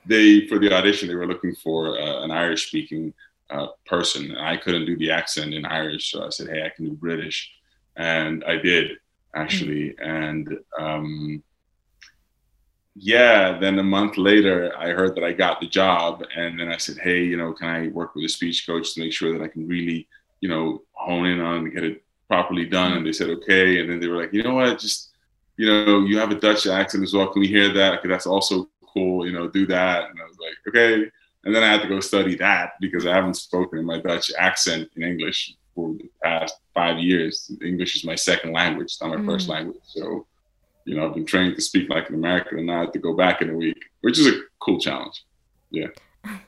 they, 0.07 0.47
for 0.47 0.59
the 0.59 0.73
audition, 0.73 1.09
they 1.09 1.15
were 1.15 1.27
looking 1.27 1.55
for 1.57 2.01
uh, 2.01 2.25
an 2.25 2.31
Irish-speaking 2.31 3.13
uh, 3.51 3.67
person, 3.85 4.31
and 4.31 4.41
I 4.41 4.57
couldn't 4.57 4.87
do 4.87 4.97
the 4.97 5.11
accent 5.11 5.53
in 5.53 5.67
Irish, 5.67 6.11
so 6.11 6.25
I 6.25 6.31
said, 6.31 6.49
"Hey, 6.49 6.65
I 6.65 6.71
can 6.71 6.87
do 6.87 6.93
British," 6.95 7.53
and 7.97 8.43
I 8.45 8.57
did 8.57 8.93
actually. 9.37 9.91
Mm-hmm. 9.91 10.11
And 10.11 10.59
um, 10.79 11.43
yeah, 12.95 13.59
then 13.59 13.79
a 13.79 13.83
month 13.83 14.17
later, 14.17 14.73
I 14.77 14.89
heard 14.89 15.15
that 15.17 15.25
I 15.25 15.33
got 15.33 15.61
the 15.61 15.69
job. 15.69 16.25
And 16.35 16.59
then 16.59 16.69
I 16.69 16.79
said, 16.79 16.99
hey, 16.99 17.23
you 17.23 17.37
know, 17.37 17.53
can 17.53 17.69
I 17.69 17.89
work 17.89 18.15
with 18.15 18.25
a 18.25 18.29
speech 18.29 18.67
coach 18.67 18.95
to 18.95 19.01
make 19.01 19.13
sure 19.13 19.37
that 19.37 19.45
I 19.45 19.49
can 19.49 19.69
really, 19.69 20.09
you 20.41 20.49
know, 20.49 20.83
hone 20.93 21.27
in 21.27 21.41
on 21.41 21.59
and 21.59 21.73
get 21.73 21.85
it 21.85 22.03
properly 22.29 22.65
done? 22.65 22.95
And 22.95 23.07
they 23.07 23.13
said, 23.13 23.29
okay. 23.31 23.81
And 23.81 23.91
then 23.91 24.01
they 24.01 24.09
were 24.09 24.17
like, 24.17 24.33
you 24.33 24.43
know 24.43 24.55
what, 24.55 24.79
just, 24.79 25.11
you 25.57 25.67
know, 25.67 26.01
you 26.05 26.19
have 26.19 26.31
a 26.31 26.41
Dutch 26.41 26.67
accent 26.67 27.05
as 27.05 27.13
well. 27.13 27.29
Can 27.29 27.41
we 27.41 27.49
hear 27.49 27.73
that? 27.73 27.91
Because 27.93 28.15
that's 28.15 28.27
also 28.27 28.69
cool, 28.95 29.27
you 29.27 29.33
know, 29.33 29.49
do 29.49 29.67
that. 29.67 30.09
And 30.09 30.19
I 30.19 30.25
was 30.25 30.39
like, 30.39 30.55
okay. 30.69 31.11
And 31.45 31.55
then 31.55 31.63
I 31.63 31.69
had 31.69 31.83
to 31.83 31.89
go 31.89 32.01
study 32.01 32.35
that 32.37 32.73
because 32.81 33.07
I 33.07 33.15
haven't 33.15 33.35
spoken 33.35 33.79
in 33.79 33.85
my 33.85 34.01
Dutch 34.01 34.33
accent 34.37 34.91
in 34.97 35.03
English 35.03 35.55
for 35.77 35.95
the 35.95 36.11
past 36.25 36.57
five 36.75 36.99
years. 36.99 37.53
English 37.65 37.95
is 37.95 38.05
my 38.05 38.17
second 38.17 38.53
language, 38.53 38.87
it's 38.87 39.01
not 39.01 39.11
my 39.11 39.17
mm. 39.17 39.27
first 39.27 39.49
language. 39.49 39.83
So 39.85 40.27
you 40.87 40.97
know, 40.97 41.07
I've 41.07 41.15
been 41.15 41.27
trained 41.27 41.57
to 41.57 41.63
speak 41.63 41.91
like 41.91 42.09
an 42.09 42.15
American, 42.15 42.59
and 42.59 42.67
now 42.69 42.79
I 42.79 42.81
have 42.81 42.93
to 42.93 42.99
go 42.99 43.13
back 43.13 43.43
in 43.43 43.51
a 43.51 43.55
week, 43.55 43.79
which 44.01 44.19
is 44.19 44.29
a 44.29 44.41
cool 44.61 44.81
challenge. 44.81 45.25
Yeah. 45.71 45.89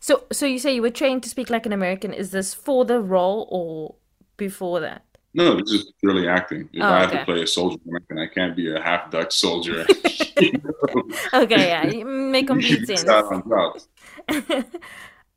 So, 0.00 0.26
so 0.30 0.46
you 0.46 0.60
say 0.60 0.76
you 0.76 0.82
were 0.82 0.90
trained 0.90 1.24
to 1.24 1.28
speak 1.28 1.50
like 1.50 1.66
an 1.66 1.72
American. 1.72 2.12
Is 2.12 2.30
this 2.30 2.54
for 2.54 2.84
the 2.84 3.00
role 3.00 3.48
or 3.50 3.96
before 4.36 4.78
that? 4.78 5.02
No, 5.34 5.56
this 5.56 5.72
is 5.72 5.92
purely 5.98 6.28
acting. 6.28 6.68
If 6.72 6.84
Oh, 6.84 6.86
I 6.86 7.00
have 7.00 7.08
okay. 7.08 7.18
to 7.18 7.24
play 7.24 7.42
a 7.42 7.46
soldier 7.48 7.78
American, 7.84 8.18
I 8.20 8.28
can't 8.28 8.54
be 8.54 8.72
a 8.72 8.80
half 8.80 9.10
Dutch 9.10 9.34
soldier. 9.34 9.84
Okay, 11.34 11.68
yeah, 11.68 12.04
make 12.04 12.46
complete 12.46 12.86
sense. 12.86 13.04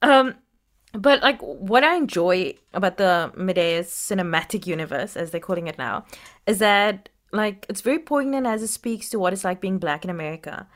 Um, 0.03 0.35
but 0.93 1.21
like 1.21 1.39
what 1.41 1.83
I 1.83 1.95
enjoy 1.95 2.55
about 2.73 2.97
the 2.97 3.31
Madea's 3.35 3.87
cinematic 3.87 4.67
universe, 4.67 5.15
as 5.15 5.31
they're 5.31 5.39
calling 5.39 5.67
it 5.67 5.77
now, 5.77 6.05
is 6.45 6.59
that 6.59 7.09
like 7.31 7.65
it's 7.69 7.81
very 7.81 7.99
poignant 7.99 8.45
as 8.45 8.61
it 8.61 8.67
speaks 8.67 9.09
to 9.09 9.19
what 9.19 9.33
it's 9.33 9.43
like 9.43 9.61
being 9.61 9.77
black 9.77 10.03
in 10.03 10.09
America. 10.09 10.67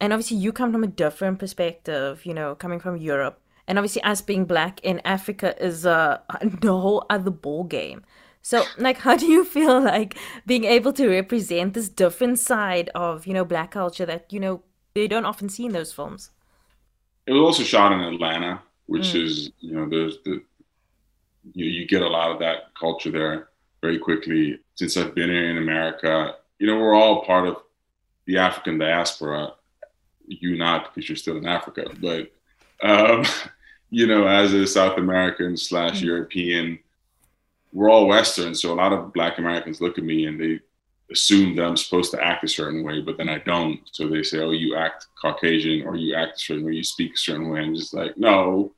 And 0.00 0.12
obviously 0.12 0.36
you 0.36 0.52
come 0.52 0.72
from 0.72 0.84
a 0.84 0.88
different 0.88 1.38
perspective, 1.38 2.26
you 2.26 2.34
know, 2.34 2.54
coming 2.54 2.80
from 2.80 2.96
Europe. 2.96 3.40
And 3.66 3.78
obviously 3.78 4.02
us 4.02 4.20
being 4.20 4.44
black 4.44 4.80
in 4.82 5.00
Africa 5.04 5.54
is 5.64 5.86
a, 5.86 6.20
a 6.28 6.66
whole 6.66 7.06
other 7.08 7.30
ball 7.30 7.64
game. 7.64 8.04
So 8.42 8.64
like 8.76 8.98
how 8.98 9.16
do 9.16 9.26
you 9.26 9.44
feel 9.44 9.80
like 9.80 10.18
being 10.44 10.64
able 10.64 10.92
to 10.94 11.08
represent 11.08 11.74
this 11.74 11.88
different 11.88 12.38
side 12.40 12.90
of, 12.94 13.26
you 13.26 13.32
know, 13.32 13.44
black 13.44 13.70
culture 13.70 14.04
that, 14.04 14.32
you 14.32 14.40
know, 14.40 14.62
they 14.94 15.06
don't 15.06 15.24
often 15.24 15.48
see 15.48 15.64
in 15.64 15.72
those 15.72 15.92
films? 15.92 16.30
It 17.26 17.32
was 17.32 17.40
also 17.40 17.62
shot 17.62 17.92
in 17.92 18.00
Atlanta, 18.00 18.60
which 18.86 19.12
Mm. 19.14 19.22
is 19.24 19.50
you 19.60 19.74
know 19.74 19.88
there's 19.88 20.18
the 20.24 20.42
you 21.54 21.64
you 21.66 21.86
get 21.86 22.02
a 22.02 22.08
lot 22.08 22.30
of 22.30 22.38
that 22.40 22.74
culture 22.78 23.10
there 23.10 23.48
very 23.80 23.98
quickly. 23.98 24.58
Since 24.74 24.96
I've 24.96 25.14
been 25.14 25.30
here 25.30 25.50
in 25.50 25.58
America, 25.58 26.36
you 26.58 26.66
know 26.66 26.78
we're 26.78 26.94
all 26.94 27.24
part 27.24 27.46
of 27.48 27.56
the 28.26 28.38
African 28.38 28.78
diaspora. 28.78 29.54
You 30.26 30.56
not 30.56 30.94
because 30.94 31.08
you're 31.08 31.16
still 31.16 31.36
in 31.36 31.46
Africa, 31.46 31.84
but 32.00 32.30
um, 32.82 33.24
you 33.90 34.06
know 34.06 34.26
as 34.26 34.52
a 34.52 34.66
South 34.66 34.98
American 34.98 35.56
slash 35.56 36.00
Mm. 36.00 36.04
European, 36.04 36.78
we're 37.72 37.90
all 37.90 38.06
Western. 38.06 38.54
So 38.54 38.72
a 38.72 38.76
lot 38.82 38.92
of 38.92 39.12
Black 39.12 39.38
Americans 39.38 39.80
look 39.80 39.98
at 39.98 40.04
me 40.04 40.26
and 40.26 40.40
they 40.40 40.60
assume 41.12 41.54
that 41.56 41.64
I'm 41.64 41.76
supposed 41.76 42.10
to 42.12 42.22
act 42.22 42.44
a 42.44 42.48
certain 42.48 42.82
way, 42.82 43.00
but 43.00 43.16
then 43.16 43.28
I 43.28 43.38
don't. 43.38 43.80
So 43.92 44.08
they 44.08 44.22
say, 44.22 44.40
"Oh, 44.40 44.50
you 44.50 44.76
act 44.76 45.06
Caucasian, 45.20 45.86
or 45.86 45.96
you 45.96 46.14
act 46.14 46.36
a 46.36 46.38
certain 46.38 46.64
way, 46.64 46.72
you 46.72 46.84
speak 46.84 47.14
a 47.14 47.18
certain 47.18 47.48
way." 47.50 47.60
I'm 47.60 47.74
just 47.74 47.94
like, 47.94 48.16
no, 48.16 48.72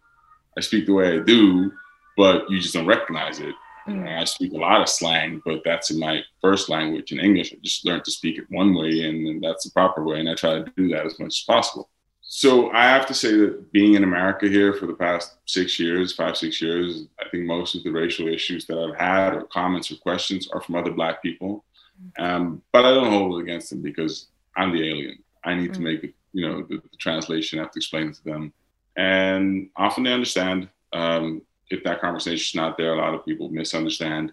I 0.56 0.60
speak 0.60 0.86
the 0.86 0.92
way 0.92 1.16
I 1.16 1.20
do, 1.20 1.72
but 2.16 2.48
you 2.50 2.60
just 2.60 2.74
don't 2.74 2.86
recognize 2.86 3.40
it. 3.40 3.54
Mm. 3.88 4.20
I 4.20 4.24
speak 4.24 4.52
a 4.52 4.56
lot 4.56 4.80
of 4.80 4.88
slang, 4.88 5.42
but 5.44 5.60
that's 5.64 5.90
in 5.90 5.98
my 5.98 6.22
first 6.40 6.68
language 6.68 7.12
in 7.12 7.20
English. 7.20 7.52
I 7.52 7.56
just 7.62 7.84
learned 7.84 8.04
to 8.04 8.10
speak 8.10 8.38
it 8.38 8.46
one 8.48 8.74
way, 8.74 9.04
and, 9.06 9.26
and 9.26 9.42
that's 9.42 9.64
the 9.64 9.70
proper 9.72 10.02
way, 10.04 10.20
and 10.20 10.28
I 10.28 10.34
try 10.34 10.54
to 10.54 10.72
do 10.76 10.88
that 10.88 11.06
as 11.06 11.18
much 11.18 11.40
as 11.40 11.44
possible. 11.46 11.90
So 12.26 12.70
I 12.70 12.84
have 12.84 13.06
to 13.06 13.14
say 13.14 13.36
that 13.36 13.70
being 13.72 13.94
in 13.94 14.02
America 14.02 14.48
here 14.48 14.72
for 14.72 14.86
the 14.86 14.94
past 14.94 15.36
six 15.44 15.78
years, 15.78 16.14
five, 16.14 16.36
six 16.36 16.60
years, 16.60 17.06
I 17.20 17.28
think 17.28 17.44
most 17.44 17.74
of 17.74 17.84
the 17.84 17.90
racial 17.90 18.28
issues 18.28 18.64
that 18.66 18.78
I've 18.78 18.98
had 18.98 19.34
or 19.34 19.44
comments 19.44 19.92
or 19.92 19.96
questions 19.96 20.48
are 20.48 20.62
from 20.62 20.74
other 20.74 20.90
black 20.90 21.22
people. 21.22 21.64
Um, 22.18 22.62
but 22.72 22.84
I 22.84 22.90
don't 22.94 23.10
hold 23.12 23.38
it 23.38 23.42
against 23.44 23.70
them 23.70 23.82
because 23.82 24.28
I'm 24.56 24.72
the 24.72 24.88
alien. 24.88 25.18
I 25.44 25.54
need 25.54 25.74
to 25.74 25.80
Mm. 25.80 25.84
make 25.84 26.04
it, 26.04 26.14
you 26.32 26.46
know, 26.48 26.62
the, 26.62 26.76
the 26.76 26.96
translation, 26.98 27.58
I 27.58 27.62
have 27.62 27.72
to 27.72 27.78
explain 27.78 28.08
it 28.08 28.14
to 28.16 28.24
them. 28.24 28.52
And 28.96 29.68
often 29.76 30.04
they 30.04 30.12
understand. 30.12 30.68
Um, 30.92 31.42
if 31.70 31.82
that 31.84 32.00
conversation 32.00 32.36
is 32.36 32.54
not 32.62 32.76
there, 32.76 32.94
a 32.94 32.98
lot 32.98 33.14
of 33.14 33.24
people 33.24 33.48
misunderstand. 33.48 34.32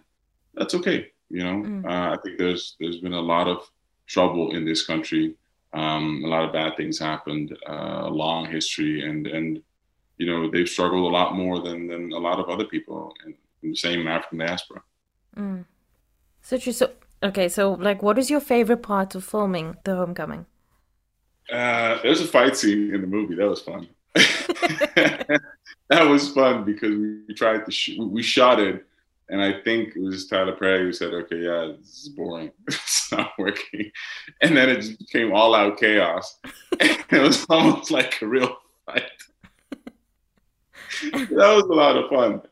That's 0.54 0.74
okay. 0.74 1.08
You 1.30 1.42
know, 1.44 1.62
Mm. 1.62 1.84
uh, 1.84 2.14
I 2.14 2.18
think 2.22 2.38
there's 2.38 2.76
there's 2.78 2.98
been 3.00 3.14
a 3.14 3.20
lot 3.20 3.48
of 3.48 3.68
trouble 4.06 4.54
in 4.54 4.64
this 4.64 4.86
country. 4.86 5.34
Um, 5.72 6.22
a 6.24 6.28
lot 6.28 6.44
of 6.44 6.52
bad 6.52 6.76
things 6.76 6.98
happened, 6.98 7.56
uh, 7.68 8.02
a 8.04 8.10
long 8.10 8.46
history, 8.50 9.08
and 9.08 9.26
and 9.26 9.62
you 10.18 10.26
know 10.26 10.50
they've 10.50 10.68
struggled 10.68 11.10
a 11.10 11.16
lot 11.16 11.34
more 11.34 11.58
than 11.60 11.86
than 11.88 12.12
a 12.12 12.18
lot 12.18 12.38
of 12.38 12.48
other 12.50 12.66
people 12.66 13.12
in, 13.26 13.34
in 13.62 13.70
the 13.70 13.76
same 13.76 14.06
African 14.06 14.38
diaspora. 14.38 14.82
Mm. 15.36 15.64
So 16.42 16.58
true. 16.58 16.72
So 16.72 16.90
okay. 17.22 17.48
So 17.48 17.72
like, 17.72 18.02
what 18.02 18.18
is 18.18 18.30
your 18.30 18.40
favorite 18.40 18.82
part 18.82 19.14
of 19.14 19.24
filming 19.24 19.76
The 19.84 19.96
Homecoming? 19.96 20.46
Uh, 21.50 22.00
there's 22.02 22.20
a 22.20 22.26
fight 22.26 22.56
scene 22.56 22.94
in 22.94 23.00
the 23.00 23.06
movie 23.06 23.34
that 23.34 23.48
was 23.48 23.60
fun. 23.60 23.88
that 24.14 25.40
was 25.90 26.30
fun 26.32 26.64
because 26.64 26.94
we 26.94 27.34
tried 27.34 27.64
to 27.66 27.72
sh- 27.72 27.98
we 27.98 28.22
shot 28.22 28.60
it, 28.60 28.84
and 29.28 29.42
I 29.42 29.60
think 29.62 29.96
it 29.96 30.02
was 30.02 30.26
Tyler 30.26 30.54
Perry 30.54 30.84
who 30.84 30.92
said, 30.92 31.12
"Okay, 31.12 31.38
yeah, 31.38 31.72
this 31.78 32.02
is 32.02 32.08
boring. 32.10 32.52
it's 32.68 33.10
not 33.10 33.32
working," 33.38 33.90
and 34.40 34.56
then 34.56 34.68
it 34.68 34.80
just 34.80 34.98
became 34.98 35.34
all 35.34 35.54
out 35.54 35.78
chaos. 35.78 36.38
it 36.72 37.22
was 37.22 37.44
almost 37.48 37.90
like 37.90 38.20
a 38.22 38.26
real 38.26 38.56
fight. 38.86 39.02
that 41.02 41.30
was 41.30 41.64
a 41.64 41.74
lot 41.74 41.96
of 41.96 42.10
fun. 42.10 42.42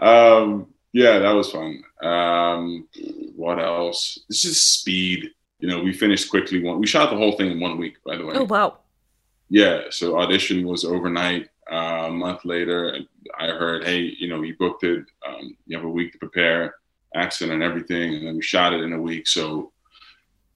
Um, 0.00 0.71
yeah, 0.92 1.18
that 1.18 1.32
was 1.32 1.50
fun. 1.50 1.82
Um, 2.02 2.88
what 3.34 3.58
else? 3.58 4.18
It's 4.28 4.42
just 4.42 4.80
speed. 4.80 5.30
You 5.58 5.68
know, 5.68 5.80
we 5.80 5.92
finished 5.92 6.30
quickly. 6.30 6.62
One, 6.62 6.80
we 6.80 6.86
shot 6.86 7.10
the 7.10 7.16
whole 7.16 7.36
thing 7.36 7.50
in 7.50 7.60
one 7.60 7.78
week, 7.78 7.96
by 8.04 8.16
the 8.16 8.26
way. 8.26 8.34
Oh 8.36 8.44
wow. 8.44 8.78
Yeah, 9.48 9.82
so 9.90 10.18
audition 10.18 10.66
was 10.66 10.84
overnight. 10.84 11.48
Uh, 11.70 12.06
a 12.06 12.10
month 12.10 12.44
later, 12.44 12.98
I 13.38 13.46
heard, 13.46 13.84
hey, 13.84 14.00
you 14.18 14.28
know, 14.28 14.42
you 14.42 14.56
booked 14.56 14.82
it. 14.82 15.04
Um, 15.26 15.56
you 15.66 15.76
have 15.76 15.86
a 15.86 15.90
week 15.90 16.12
to 16.12 16.18
prepare, 16.18 16.74
accent 17.14 17.52
and 17.52 17.62
everything, 17.62 18.14
and 18.14 18.26
then 18.26 18.36
we 18.36 18.42
shot 18.42 18.72
it 18.72 18.80
in 18.80 18.92
a 18.92 19.00
week. 19.00 19.28
So 19.28 19.72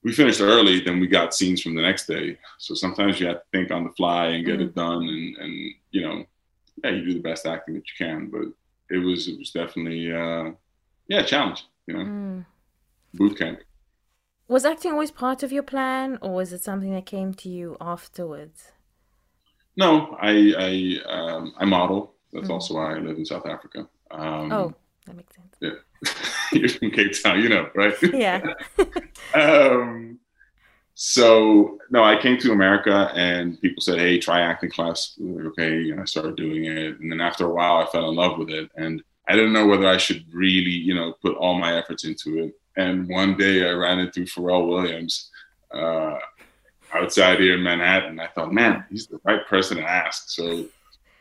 we 0.03 0.11
finished 0.11 0.41
early. 0.41 0.81
Then 0.81 0.99
we 0.99 1.07
got 1.07 1.33
scenes 1.33 1.61
from 1.61 1.75
the 1.75 1.81
next 1.81 2.07
day. 2.07 2.37
So 2.57 2.73
sometimes 2.73 3.19
you 3.19 3.27
have 3.27 3.37
to 3.37 3.43
think 3.51 3.71
on 3.71 3.83
the 3.83 3.91
fly 3.91 4.27
and 4.27 4.45
get 4.45 4.61
it 4.61 4.75
done, 4.75 5.03
and 5.03 5.37
and 5.37 5.73
you 5.91 6.01
know, 6.01 6.25
yeah, 6.83 6.91
you 6.91 7.05
do 7.05 7.13
the 7.13 7.19
best 7.19 7.45
acting 7.45 7.75
that 7.75 7.83
you 7.87 8.05
can. 8.05 8.27
But 8.27 8.47
it 8.89 8.97
was 8.97 9.27
it 9.27 9.37
was 9.37 9.51
definitely 9.51 10.11
uh, 10.11 10.51
yeah, 11.07 11.21
a 11.21 11.25
challenge. 11.25 11.65
You 11.87 11.93
know, 11.95 12.03
Mm. 12.05 12.45
boot 13.13 13.37
camp. 13.37 13.59
Was 14.47 14.65
acting 14.65 14.91
always 14.93 15.11
part 15.11 15.43
of 15.43 15.51
your 15.51 15.63
plan, 15.63 16.17
or 16.21 16.33
was 16.35 16.53
it 16.53 16.63
something 16.63 16.93
that 16.93 17.05
came 17.05 17.33
to 17.35 17.49
you 17.49 17.75
afterwards? 17.81 18.71
No, 19.75 20.17
I 20.21 20.53
I 20.57 21.11
um, 21.13 21.53
I 21.57 21.65
model. 21.65 22.15
That's 22.33 22.47
Mhm. 22.47 22.51
also 22.51 22.75
why 22.75 22.95
I 22.95 22.99
live 22.99 23.17
in 23.17 23.25
South 23.25 23.45
Africa. 23.45 23.87
Um, 24.11 24.51
Oh, 24.51 24.73
that 25.05 25.15
makes 25.15 25.35
sense. 25.35 25.55
Yeah, 25.61 25.77
you're 26.51 26.69
from 26.69 26.91
Cape 26.91 27.13
Town, 27.23 27.41
you 27.41 27.49
know, 27.49 27.69
right? 27.75 27.93
Yeah. 28.13 28.53
um, 29.33 30.19
so 30.99 31.77
no, 31.91 32.03
I 32.03 32.19
came 32.19 32.39
to 32.39 32.51
America 32.51 33.11
and 33.13 33.61
people 33.61 33.81
said, 33.81 33.99
"Hey, 33.99 34.17
try 34.17 34.41
acting 34.41 34.71
class." 34.71 35.13
Like, 35.19 35.45
okay, 35.45 35.91
and 35.91 36.01
I 36.01 36.05
started 36.05 36.35
doing 36.35 36.65
it, 36.65 36.99
and 36.99 37.11
then 37.11 37.21
after 37.21 37.45
a 37.45 37.53
while, 37.53 37.77
I 37.77 37.85
fell 37.85 38.09
in 38.09 38.15
love 38.15 38.39
with 38.39 38.49
it, 38.49 38.71
and 38.75 39.03
I 39.27 39.35
didn't 39.35 39.53
know 39.53 39.67
whether 39.67 39.87
I 39.87 39.97
should 39.97 40.25
really, 40.33 40.71
you 40.71 40.95
know, 40.95 41.13
put 41.21 41.37
all 41.37 41.59
my 41.59 41.77
efforts 41.77 42.03
into 42.03 42.39
it. 42.45 42.55
And 42.77 43.07
one 43.07 43.37
day, 43.37 43.69
I 43.69 43.73
ran 43.73 43.99
into 43.99 44.21
Pharrell 44.21 44.67
Williams 44.67 45.29
uh, 45.71 46.17
outside 46.91 47.41
here 47.41 47.57
in 47.57 47.63
Manhattan. 47.63 48.19
I 48.19 48.27
thought, 48.29 48.51
man, 48.51 48.83
he's 48.89 49.05
the 49.05 49.19
right 49.23 49.45
person 49.45 49.77
to 49.77 49.83
ask. 49.83 50.29
So 50.31 50.65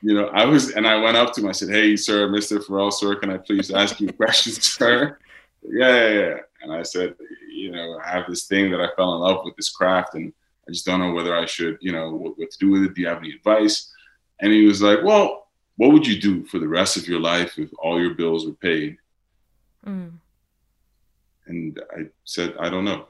you 0.01 0.15
know, 0.15 0.29
I 0.29 0.47
was, 0.47 0.71
and 0.71 0.87
I 0.87 0.97
went 0.97 1.19
up 1.19 1.35
to 1.35 1.43
him. 1.43 1.49
I 1.49 1.53
said, 1.53 1.69
"Hey, 1.69 1.97
sir, 1.97 2.29
Mr. 2.29 2.65
Pharrell, 2.65 2.95
sir, 2.95 3.15
can 3.17 3.29
I 3.29 3.37
please 3.37 3.71
ask 3.71 4.01
you 4.01 4.09
a 4.09 4.13
question, 4.15 4.53
sir?" 4.59 5.19
Yeah, 5.63 5.89
yeah, 5.89 6.13
yeah. 6.13 6.37
And 6.63 6.73
I 6.73 6.83
said, 6.83 7.15
you 7.57 7.73
know, 7.73 7.99
I 8.05 8.09
have 8.09 8.27
this 8.29 8.45
thing 8.45 8.71
that 8.71 8.81
I 8.81 8.89
fell 8.97 9.15
in 9.15 9.21
love 9.21 9.45
with 9.45 9.57
this 9.57 9.71
craft, 9.71 10.15
and 10.15 10.33
I 10.69 10.73
just 10.73 10.87
don't 10.87 11.01
know 11.01 11.13
whether 11.13 11.37
I 11.37 11.47
should, 11.47 11.79
you 11.81 11.93
know, 11.93 12.11
what, 12.11 12.39
what 12.39 12.51
to 12.51 12.59
do 12.59 12.71
with 12.71 12.83
it. 12.85 12.95
Do 12.95 13.01
you 13.01 13.09
have 13.09 13.19
any 13.19 13.33
advice? 13.33 13.93
And 14.41 14.53
he 14.53 14.67
was 14.67 14.83
like, 14.83 15.03
"Well, 15.03 15.49
what 15.77 15.93
would 15.93 16.07
you 16.07 16.21
do 16.21 16.45
for 16.45 16.59
the 16.59 16.69
rest 16.69 16.97
of 16.97 17.09
your 17.09 17.21
life 17.21 17.59
if 17.59 17.71
all 17.79 18.01
your 18.01 18.15
bills 18.15 18.47
were 18.47 18.53
paid?" 18.53 18.99
Mm. 19.87 20.13
And 21.47 21.81
I 21.97 22.07
said, 22.25 22.55
"I 22.59 22.69
don't 22.69 22.85
know." 22.85 23.07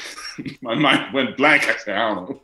My 0.62 0.74
mind 0.74 1.12
went 1.12 1.36
blank. 1.36 1.68
I 1.68 1.76
said, 1.76 1.96
"I 1.96 2.14
don't 2.14 2.30
know." 2.30 2.42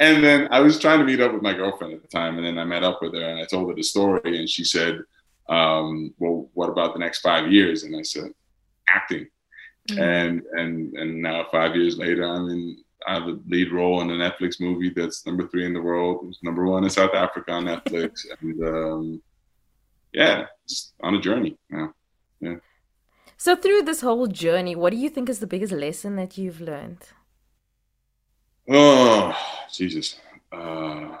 And 0.00 0.24
then 0.24 0.48
I 0.50 0.60
was 0.60 0.80
trying 0.80 0.98
to 0.98 1.04
meet 1.04 1.20
up 1.20 1.32
with 1.34 1.42
my 1.42 1.52
girlfriend 1.52 1.92
at 1.92 2.00
the 2.00 2.08
time, 2.08 2.38
and 2.38 2.46
then 2.46 2.58
I 2.58 2.64
met 2.64 2.82
up 2.82 3.02
with 3.02 3.12
her 3.12 3.22
and 3.22 3.38
I 3.38 3.44
told 3.44 3.68
her 3.68 3.76
the 3.76 3.82
story, 3.82 4.38
and 4.38 4.48
she 4.48 4.64
said, 4.64 5.02
um, 5.48 6.14
"Well, 6.18 6.48
what 6.54 6.70
about 6.70 6.94
the 6.94 6.98
next 6.98 7.20
five 7.20 7.52
years?" 7.52 7.82
And 7.82 7.94
I 7.94 8.02
said, 8.02 8.32
"Acting." 8.88 9.28
Mm. 9.90 10.00
And 10.00 10.42
and 10.52 10.94
and 10.94 11.22
now 11.22 11.46
five 11.50 11.76
years 11.76 11.98
later, 11.98 12.24
I'm 12.24 12.48
in. 12.48 12.76
I 13.06 13.14
have 13.14 13.28
a 13.28 13.38
lead 13.48 13.72
role 13.72 14.02
in 14.02 14.10
a 14.10 14.14
Netflix 14.14 14.60
movie 14.60 14.92
that's 14.94 15.24
number 15.24 15.48
three 15.48 15.64
in 15.64 15.72
the 15.72 15.80
world. 15.80 16.26
It's 16.28 16.42
number 16.42 16.66
one 16.66 16.84
in 16.84 16.90
South 16.90 17.14
Africa 17.14 17.52
on 17.52 17.64
Netflix, 17.64 18.26
and 18.40 18.62
um, 18.62 19.22
yeah, 20.12 20.46
just 20.68 20.92
on 21.02 21.14
a 21.14 21.20
journey 21.20 21.56
now. 21.70 21.94
So 23.40 23.56
through 23.56 23.84
this 23.84 24.02
whole 24.02 24.26
journey, 24.26 24.76
what 24.76 24.90
do 24.90 24.98
you 24.98 25.08
think 25.08 25.30
is 25.30 25.38
the 25.38 25.46
biggest 25.46 25.72
lesson 25.72 26.16
that 26.16 26.36
you've 26.36 26.60
learned? 26.60 26.98
Oh, 28.68 29.34
Jesus. 29.72 30.20
Uh, 30.52 31.16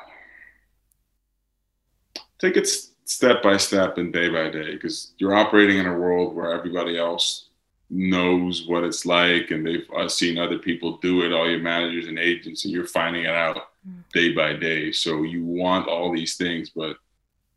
take 2.38 2.58
it 2.58 2.68
step 3.06 3.42
by 3.42 3.56
step 3.56 3.96
and 3.96 4.12
day 4.12 4.28
by 4.28 4.50
day 4.50 4.74
because 4.74 5.12
you're 5.16 5.34
operating 5.34 5.78
in 5.78 5.86
a 5.86 5.96
world 5.96 6.34
where 6.34 6.52
everybody 6.52 6.98
else 6.98 7.48
knows 7.90 8.66
what 8.66 8.84
it's 8.84 9.04
like 9.04 9.50
and 9.50 9.66
they've 9.66 9.88
uh, 9.96 10.08
seen 10.08 10.38
other 10.38 10.58
people 10.58 10.98
do 10.98 11.22
it, 11.22 11.32
all 11.32 11.48
your 11.48 11.60
managers 11.60 12.06
and 12.06 12.18
agents, 12.18 12.64
and 12.64 12.72
you're 12.72 12.86
finding 12.86 13.24
it 13.24 13.34
out 13.34 13.70
day 14.14 14.32
by 14.32 14.54
day. 14.54 14.92
So 14.92 15.22
you 15.22 15.44
want 15.44 15.88
all 15.88 16.12
these 16.12 16.36
things, 16.36 16.70
but 16.70 16.96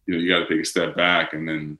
you 0.05 0.13
know, 0.13 0.19
you 0.19 0.29
got 0.29 0.47
to 0.47 0.47
take 0.47 0.63
a 0.63 0.65
step 0.65 0.95
back 0.95 1.33
and 1.33 1.47
then 1.47 1.77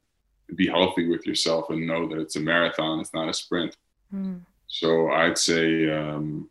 be 0.56 0.68
healthy 0.68 1.08
with 1.08 1.26
yourself 1.26 1.70
and 1.70 1.88
know 1.88 2.08
that 2.08 2.20
it's 2.20 2.36
a 2.36 2.40
marathon, 2.40 3.00
it's 3.00 3.14
not 3.14 3.30
a 3.30 3.34
sprint. 3.34 3.76
Mm. 4.14 4.42
So 4.68 5.10
I'd 5.12 5.38
say 5.38 5.90
um, 5.90 6.50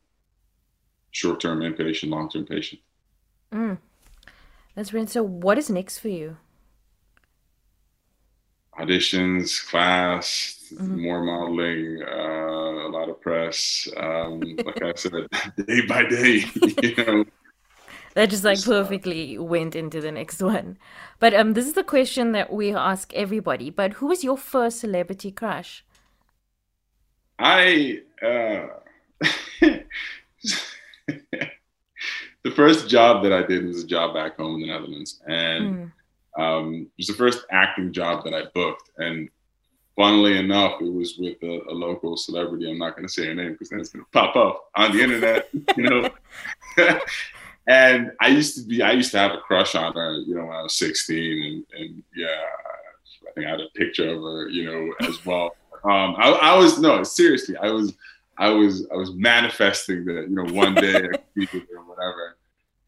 short 1.12 1.40
term 1.40 1.62
impatient, 1.62 2.12
long 2.12 2.28
term 2.28 2.44
patient. 2.44 2.80
Mm. 3.52 3.78
That's 4.74 4.90
brilliant. 4.90 5.10
So, 5.10 5.22
what 5.22 5.58
is 5.58 5.70
next 5.70 5.98
for 5.98 6.08
you? 6.08 6.36
Auditions, 8.78 9.66
class, 9.68 10.61
mm-hmm. 10.72 11.02
more 11.02 11.22
modeling, 11.22 12.02
uh, 12.02 12.88
a 12.88 12.90
lot 12.90 13.08
of 13.08 13.20
press. 13.20 13.88
Um, 13.96 14.40
like 14.64 14.82
I 14.82 14.92
said, 14.94 15.28
day 15.66 15.86
by 15.86 16.04
day, 16.04 16.44
you 16.82 16.94
know. 16.96 17.24
That 18.14 18.28
just 18.28 18.44
like 18.44 18.62
perfectly 18.62 19.38
went 19.38 19.74
into 19.74 20.00
the 20.00 20.12
next 20.12 20.42
one. 20.54 20.78
But 21.18 21.34
um, 21.34 21.54
this 21.54 21.66
is 21.66 21.72
the 21.72 21.84
question 21.84 22.32
that 22.32 22.52
we 22.52 22.74
ask 22.74 23.12
everybody. 23.14 23.70
But 23.70 23.94
who 23.94 24.06
was 24.06 24.22
your 24.22 24.36
first 24.36 24.80
celebrity 24.80 25.30
crush? 25.30 25.84
I 27.38 28.02
uh, 28.22 28.66
the 32.44 32.50
first 32.54 32.88
job 32.88 33.22
that 33.22 33.32
I 33.32 33.42
did 33.42 33.64
was 33.64 33.82
a 33.82 33.86
job 33.86 34.14
back 34.14 34.36
home 34.36 34.56
in 34.56 34.60
the 34.62 34.66
Netherlands, 34.66 35.20
and 35.26 35.90
mm. 36.38 36.42
um, 36.42 36.82
it 36.82 36.98
was 36.98 37.06
the 37.06 37.14
first 37.14 37.44
acting 37.50 37.92
job 37.92 38.24
that 38.24 38.34
I 38.34 38.44
booked. 38.54 38.90
And 38.98 39.28
funnily 39.96 40.38
enough, 40.38 40.80
it 40.80 40.92
was 40.92 41.16
with 41.18 41.42
a, 41.42 41.60
a 41.68 41.72
local 41.72 42.16
celebrity. 42.16 42.70
I'm 42.70 42.78
not 42.78 42.96
going 42.96 43.06
to 43.06 43.12
say 43.12 43.26
her 43.26 43.34
name 43.34 43.52
because 43.52 43.70
then 43.70 43.80
it's 43.80 43.90
going 43.90 44.04
to 44.04 44.10
pop 44.10 44.36
up 44.36 44.70
on 44.74 44.92
the 44.92 45.02
internet, 45.02 45.48
you 45.76 45.82
know. 45.84 46.10
and 47.66 48.12
I 48.20 48.28
used 48.28 48.56
to 48.56 48.62
be, 48.64 48.82
I 48.82 48.92
used 48.92 49.12
to 49.12 49.18
have 49.18 49.32
a 49.32 49.38
crush 49.38 49.74
on 49.74 49.92
her, 49.94 50.14
you 50.26 50.34
know, 50.34 50.46
when 50.46 50.56
I 50.56 50.62
was 50.62 50.74
16, 50.74 51.42
and, 51.42 51.80
and 51.80 52.02
yeah, 52.16 52.26
I 52.26 53.32
think 53.34 53.46
I 53.46 53.50
had 53.50 53.60
a 53.60 53.68
picture 53.74 54.08
of 54.08 54.22
her, 54.22 54.48
you 54.48 54.64
know, 54.64 55.06
as 55.06 55.24
well. 55.24 55.54
Um, 55.84 56.14
I, 56.16 56.30
I 56.30 56.58
was 56.58 56.78
no, 56.78 57.02
seriously, 57.02 57.56
I 57.56 57.70
was 57.70 57.94
I 58.38 58.48
was 58.50 58.86
I 58.92 58.96
was 58.96 59.12
manifesting 59.14 60.04
that 60.06 60.28
you 60.28 60.34
know 60.34 60.52
one 60.52 60.74
day 60.74 60.96
I 60.96 61.00
could 61.00 61.20
be 61.34 61.48
with 61.52 61.68
her 61.68 61.78
or 61.78 61.84
whatever. 61.84 62.36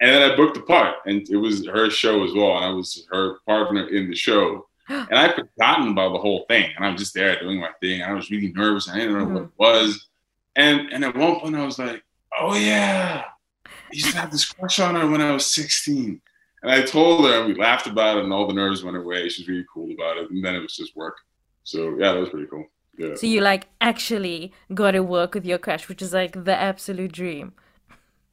And 0.00 0.10
then 0.10 0.30
I 0.30 0.36
booked 0.36 0.54
the 0.54 0.62
part, 0.62 0.96
and 1.06 1.28
it 1.28 1.36
was 1.36 1.66
her 1.66 1.88
show 1.90 2.24
as 2.24 2.32
well, 2.34 2.56
and 2.56 2.64
I 2.64 2.70
was 2.70 3.06
her 3.10 3.38
partner 3.46 3.88
in 3.88 4.10
the 4.10 4.16
show. 4.16 4.66
And 4.88 5.18
I'd 5.18 5.34
forgotten 5.34 5.88
about 5.88 6.12
the 6.12 6.18
whole 6.18 6.44
thing, 6.48 6.70
and 6.76 6.84
I'm 6.84 6.96
just 6.96 7.14
there 7.14 7.38
doing 7.40 7.60
my 7.60 7.70
thing. 7.80 8.02
And 8.02 8.10
I 8.10 8.14
was 8.14 8.30
really 8.30 8.52
nervous. 8.52 8.88
I 8.88 8.98
didn't 8.98 9.14
know 9.14 9.24
mm-hmm. 9.24 9.34
what 9.34 9.42
it 9.44 9.50
was. 9.58 10.08
And 10.56 10.92
and 10.92 11.04
at 11.04 11.16
one 11.16 11.40
point 11.40 11.56
I 11.56 11.64
was 11.64 11.78
like, 11.78 12.02
"Oh 12.38 12.54
yeah, 12.54 13.24
I 13.66 13.70
used 13.92 14.10
to 14.12 14.18
have 14.18 14.30
this 14.30 14.44
crush 14.44 14.78
on 14.80 14.94
her 14.94 15.08
when 15.08 15.20
I 15.20 15.32
was 15.32 15.46
16." 15.54 16.20
And 16.62 16.72
I 16.72 16.82
told 16.82 17.26
her, 17.26 17.40
and 17.40 17.48
we 17.48 17.54
laughed 17.60 17.86
about 17.86 18.18
it, 18.18 18.24
and 18.24 18.32
all 18.32 18.46
the 18.46 18.54
nerves 18.54 18.82
went 18.82 18.96
away. 18.96 19.28
She's 19.28 19.48
really 19.48 19.66
cool 19.72 19.90
about 19.92 20.16
it. 20.16 20.30
And 20.30 20.42
then 20.44 20.54
it 20.54 20.60
was 20.60 20.76
just 20.76 20.96
work. 20.96 21.16
So 21.62 21.96
yeah, 21.98 22.12
that 22.12 22.20
was 22.20 22.30
pretty 22.30 22.46
cool. 22.46 22.66
Yeah. 22.96 23.14
So 23.16 23.26
you 23.26 23.40
like 23.40 23.68
actually 23.80 24.52
got 24.72 24.92
to 24.92 25.02
work 25.02 25.34
with 25.34 25.44
your 25.44 25.58
crush, 25.58 25.88
which 25.88 26.00
is 26.00 26.12
like 26.12 26.44
the 26.44 26.54
absolute 26.54 27.12
dream. 27.12 27.52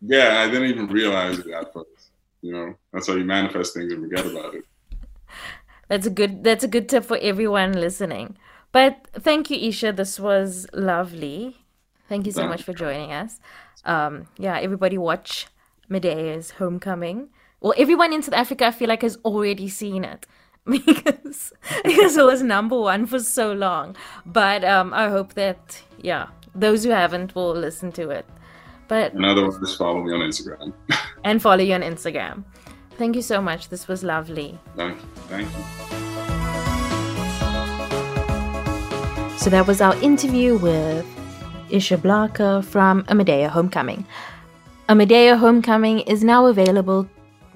Yeah, 0.01 0.41
I 0.41 0.49
didn't 0.49 0.69
even 0.69 0.87
realize 0.87 1.39
it 1.39 1.47
at 1.47 1.73
first. 1.73 2.11
You 2.41 2.53
know, 2.53 2.75
that's 2.91 3.07
how 3.07 3.15
you 3.15 3.23
manifest 3.23 3.73
things 3.73 3.91
and 3.93 4.01
forget 4.01 4.25
about 4.25 4.55
it. 4.55 4.65
That's 5.91 6.07
a 6.07 6.09
good. 6.09 6.45
That's 6.45 6.63
a 6.63 6.69
good 6.69 6.87
tip 6.87 7.03
for 7.03 7.17
everyone 7.21 7.73
listening. 7.73 8.37
But 8.71 9.09
thank 9.13 9.51
you, 9.51 9.57
Isha. 9.57 9.91
This 9.91 10.21
was 10.21 10.65
lovely. 10.71 11.65
Thank 12.07 12.25
you 12.25 12.31
so 12.31 12.47
much 12.47 12.63
for 12.63 12.71
joining 12.71 13.11
us. 13.11 13.41
Um, 13.83 14.27
yeah, 14.37 14.57
everybody 14.57 14.97
watch 14.97 15.47
Madea's 15.89 16.51
Homecoming. 16.51 17.27
Well, 17.59 17.73
everyone 17.77 18.13
in 18.13 18.21
South 18.21 18.35
Africa, 18.35 18.67
I 18.67 18.71
feel 18.71 18.87
like, 18.87 19.01
has 19.01 19.17
already 19.25 19.67
seen 19.67 20.05
it. 20.05 20.25
because 20.65 21.51
because 21.83 22.15
it 22.15 22.25
was 22.25 22.41
number 22.41 22.79
one 22.79 23.05
for 23.05 23.19
so 23.19 23.51
long. 23.51 23.97
But 24.25 24.63
um, 24.63 24.93
I 24.93 25.09
hope 25.09 25.33
that 25.33 25.81
yeah, 26.01 26.27
those 26.55 26.85
who 26.85 26.91
haven't 26.91 27.35
will 27.35 27.53
listen 27.53 27.91
to 27.99 28.11
it. 28.11 28.25
But 28.87 29.13
in 29.13 29.25
other 29.25 29.43
words, 29.43 29.75
follow 29.75 30.01
me 30.01 30.13
on 30.13 30.21
Instagram 30.21 30.71
and 31.25 31.41
follow 31.41 31.63
you 31.63 31.73
on 31.73 31.81
Instagram. 31.81 32.45
Thank 33.01 33.15
you 33.15 33.23
so 33.23 33.41
much. 33.41 33.69
This 33.69 33.87
was 33.87 34.03
lovely. 34.03 34.59
Thank 34.75 35.01
you. 35.01 35.07
Thank 35.27 35.49
you. 35.57 35.63
So 39.39 39.49
that 39.49 39.65
was 39.65 39.81
our 39.81 39.95
interview 40.03 40.57
with 40.57 41.03
Isha 41.71 41.97
Blaaker 41.97 42.63
from 42.63 42.99
A 43.07 43.15
Madea 43.15 43.49
Homecoming. 43.49 44.05
A 44.87 44.93
Madea 44.93 45.35
Homecoming 45.35 46.01
is 46.01 46.23
now 46.23 46.45
available 46.45 47.09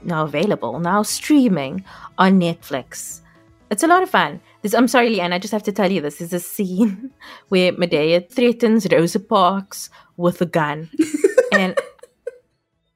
now 0.03 0.23
available, 0.23 0.79
now 0.79 1.03
streaming 1.03 1.83
on 2.17 2.39
Netflix. 2.39 3.21
It's 3.69 3.83
a 3.83 3.87
lot 3.87 4.01
of 4.01 4.09
fun. 4.09 4.41
This, 4.63 4.73
I'm 4.73 4.87
sorry, 4.87 5.11
Leanne, 5.11 5.31
I 5.31 5.37
just 5.37 5.53
have 5.53 5.61
to 5.69 5.71
tell 5.71 5.91
you 5.91 6.01
this. 6.01 6.17
There's 6.17 6.33
a 6.33 6.39
scene 6.39 7.11
where 7.49 7.71
Madea 7.73 8.27
threatens 8.31 8.87
Rosa 8.91 9.19
Parks 9.19 9.91
with 10.17 10.41
a 10.41 10.47
gun. 10.47 10.89
and 11.51 11.77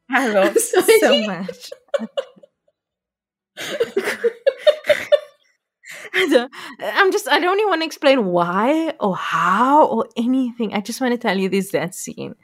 I 0.09 0.29
love 0.29 0.57
so 0.99 1.27
much. 1.27 1.69
I'm 6.81 7.11
just, 7.11 7.27
I 7.27 7.39
don't 7.39 7.59
even 7.59 7.69
want 7.69 7.81
to 7.81 7.85
explain 7.85 8.25
why 8.25 8.93
or 8.99 9.15
how 9.15 9.85
or 9.87 10.07
anything. 10.17 10.73
I 10.73 10.81
just 10.81 11.01
want 11.01 11.13
to 11.13 11.17
tell 11.17 11.37
you 11.37 11.49
there's 11.49 11.69
that 11.69 11.95
scene. 11.95 12.35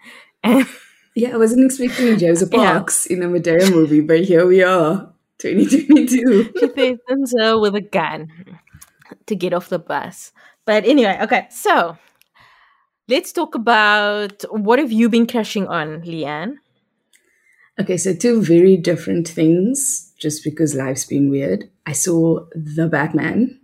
And 0.43 0.65
yeah, 1.15 1.34
I 1.34 1.38
wasn't 1.38 1.65
expecting 1.65 2.17
Joseph 2.17 2.51
Parks 2.51 3.08
yeah. 3.10 3.17
in 3.17 3.23
a 3.23 3.28
Madea 3.28 3.71
movie, 3.71 4.01
but 4.01 4.23
here 4.23 4.45
we 4.45 4.63
are, 4.63 5.13
2022. 5.39 6.54
she 6.60 6.67
threatens 6.67 7.34
her 7.39 7.60
with 7.60 7.75
a 7.75 7.82
gun 7.82 8.32
to 9.25 9.36
get 9.36 9.54
off 9.54 9.69
the 9.69 9.80
bus. 9.80 10.32
But 10.65 10.86
anyway, 10.86 11.19
okay, 11.21 11.47
so 11.49 11.97
let's 13.08 13.32
talk 13.32 13.56
about 13.56 14.43
what 14.49 14.80
have 14.80 14.91
you 14.91 15.10
been 15.10 15.28
crushing 15.28 15.67
on, 15.67 16.01
Leanne? 16.01 16.56
Okay, 17.80 17.97
so 17.97 18.15
two 18.15 18.41
very 18.41 18.78
different 18.78 19.28
things, 19.28 20.05
just 20.17 20.43
because 20.43 20.75
life's 20.75 21.06
been 21.06 21.30
weird. 21.30 21.69
I 21.86 21.91
saw 21.91 22.45
The 22.54 22.88
Batman, 22.88 23.60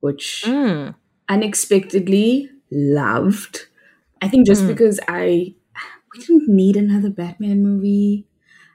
which 0.00 0.44
mm. 0.46 0.94
unexpectedly 1.28 2.50
loved. 2.70 3.66
I 4.22 4.28
think 4.28 4.46
just 4.46 4.64
mm. 4.64 4.68
because 4.68 5.00
I 5.08 5.54
we 6.12 6.20
didn't 6.20 6.48
need 6.48 6.76
another 6.76 7.10
Batman 7.10 7.62
movie. 7.62 8.26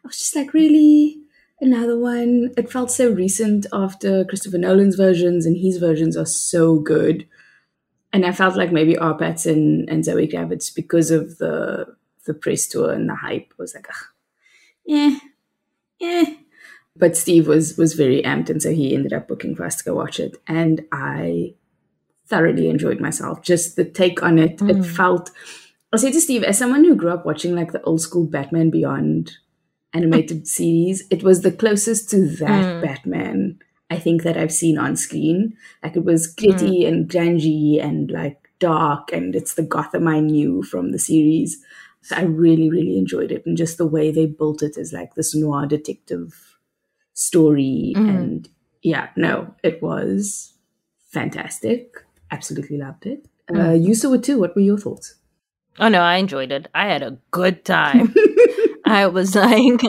I 0.04 0.08
was 0.08 0.18
just 0.18 0.36
like, 0.36 0.54
really? 0.54 1.18
Another 1.62 2.00
one? 2.00 2.52
It 2.58 2.72
felt 2.72 2.92
so 2.92 3.12
recent 3.12 3.66
after 3.74 4.24
Christopher 4.26 4.58
Nolan's 4.58 4.96
versions, 4.96 5.46
and 5.46 5.58
his 5.58 5.78
versions 5.78 6.16
are 6.16 6.26
so 6.26 6.80
good. 6.80 7.28
And 8.12 8.26
I 8.26 8.32
felt 8.32 8.56
like 8.56 8.72
maybe 8.72 8.98
R. 8.98 9.18
Patton 9.18 9.86
and 9.90 10.04
Zoe 10.04 10.28
Kravitz, 10.28 10.74
because 10.74 11.12
of 11.12 11.38
the 11.38 11.86
the 12.26 12.34
press 12.34 12.68
tour 12.68 12.92
and 12.92 13.10
the 13.10 13.16
hype, 13.16 13.54
was 13.58 13.74
like, 13.74 13.88
yeah, 14.86 15.18
yeah. 16.00 16.26
But 17.00 17.18
Steve 17.18 17.48
was 17.48 17.78
was 17.78 17.94
very 17.94 18.22
amped, 18.22 18.50
and 18.50 18.62
so 18.62 18.72
he 18.72 18.94
ended 18.94 19.14
up 19.14 19.28
booking 19.28 19.56
for 19.56 19.66
us 19.66 19.78
to 19.78 19.84
go 19.84 19.96
watch 19.96 20.20
it, 20.20 20.38
and 20.48 20.86
I 20.92 21.56
thoroughly 22.28 22.70
enjoyed 22.70 23.00
myself. 23.00 23.42
Just 23.42 23.76
the 23.76 23.86
take 23.86 24.22
on 24.22 24.38
it, 24.38 24.58
mm. 24.58 24.70
it 24.70 24.84
felt 24.84 25.32
I'll 25.92 26.00
say 26.00 26.12
to 26.12 26.22
Steve, 26.22 26.44
as 26.44 26.58
someone 26.58 26.84
who 26.84 26.96
grew 26.96 27.10
up 27.10 27.26
watching 27.26 27.56
like 27.56 27.72
the 27.72 27.82
old 27.82 28.02
school 28.02 28.26
Batman 28.26 28.70
Beyond 28.70 29.32
animated 29.94 30.48
series, 30.58 31.04
it 31.10 31.24
was 31.24 31.42
the 31.42 31.52
closest 31.52 32.10
to 32.12 32.28
that 32.38 32.66
mm. 32.66 32.82
Batman 32.82 33.60
I 33.90 33.98
think 33.98 34.22
that 34.24 34.38
I've 34.38 34.52
seen 34.52 34.78
on 34.78 34.96
screen. 34.96 35.58
Like 35.82 35.96
it 35.96 36.06
was 36.06 36.28
gritty 36.28 36.84
mm. 36.84 36.88
and 36.88 37.10
grungy 37.10 37.84
and 37.84 38.12
like 38.12 38.38
dark, 38.60 39.12
and 39.12 39.36
it's 39.36 39.56
the 39.56 39.64
Gotham 39.64 40.08
I 40.08 40.20
knew 40.20 40.62
from 40.62 40.92
the 40.92 41.00
series. 41.00 41.58
So 42.02 42.16
I 42.16 42.22
really, 42.22 42.70
really 42.70 42.98
enjoyed 42.98 43.32
it, 43.32 43.46
and 43.46 43.58
just 43.58 43.78
the 43.78 43.88
way 43.88 44.12
they 44.12 44.28
built 44.28 44.62
it 44.62 44.78
as 44.78 44.94
like 44.94 45.16
this 45.16 45.34
noir 45.36 45.66
detective 45.66 46.49
story. 47.20 47.94
Mm. 47.96 48.10
And 48.10 48.50
yeah, 48.82 49.10
no, 49.16 49.54
it 49.64 49.82
was 49.84 50.54
fantastic. 51.12 51.98
Absolutely 52.32 52.78
loved 52.78 53.06
it. 53.06 53.28
Uh, 53.54 53.72
you 53.72 53.96
saw 53.96 54.14
it 54.14 54.24
too. 54.24 54.40
What 54.40 54.56
were 54.56 54.62
your 54.62 54.78
thoughts? 54.78 55.16
Oh 55.80 55.90
no, 55.90 56.02
I 56.02 56.16
enjoyed 56.18 56.52
it. 56.52 56.68
I 56.74 56.88
had 56.88 57.02
a 57.02 57.18
good 57.32 57.66
time. 57.66 58.14
I 58.86 59.08
was 59.08 59.36
like, 59.36 59.82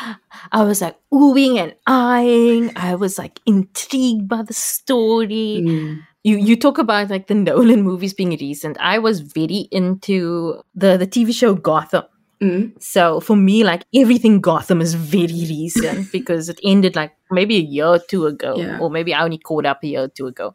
I 0.52 0.62
was 0.62 0.80
like 0.80 0.96
oohing 1.12 1.58
and 1.58 1.74
eyeing. 1.86 2.72
I 2.76 2.94
was 2.94 3.18
like 3.18 3.40
intrigued 3.46 4.28
by 4.28 4.42
the 4.42 4.54
story. 4.54 5.62
Mm. 5.64 6.02
You 6.24 6.36
you 6.36 6.56
talk 6.56 6.78
about 6.78 7.10
like 7.10 7.26
the 7.28 7.34
Nolan 7.34 7.82
movies 7.82 8.12
being 8.12 8.36
recent. 8.40 8.76
I 8.80 8.98
was 8.98 9.20
very 9.20 9.68
into 9.70 10.60
the 10.74 10.96
the 10.96 11.06
TV 11.06 11.32
show 11.32 11.54
Gotham. 11.54 12.04
Mm. 12.40 12.80
So 12.82 13.20
for 13.20 13.36
me, 13.36 13.64
like 13.64 13.84
everything 13.94 14.40
Gotham 14.40 14.80
is 14.80 14.94
very 14.94 15.26
recent 15.26 16.12
because 16.12 16.48
it 16.48 16.60
ended 16.62 16.94
like 16.94 17.12
maybe 17.30 17.56
a 17.56 17.60
year 17.60 17.86
or 17.86 17.98
two 17.98 18.26
ago, 18.26 18.56
yeah. 18.56 18.78
or 18.78 18.90
maybe 18.90 19.14
I 19.14 19.24
only 19.24 19.38
caught 19.38 19.66
up 19.66 19.82
a 19.82 19.86
year 19.86 20.02
or 20.02 20.08
two 20.08 20.26
ago. 20.26 20.54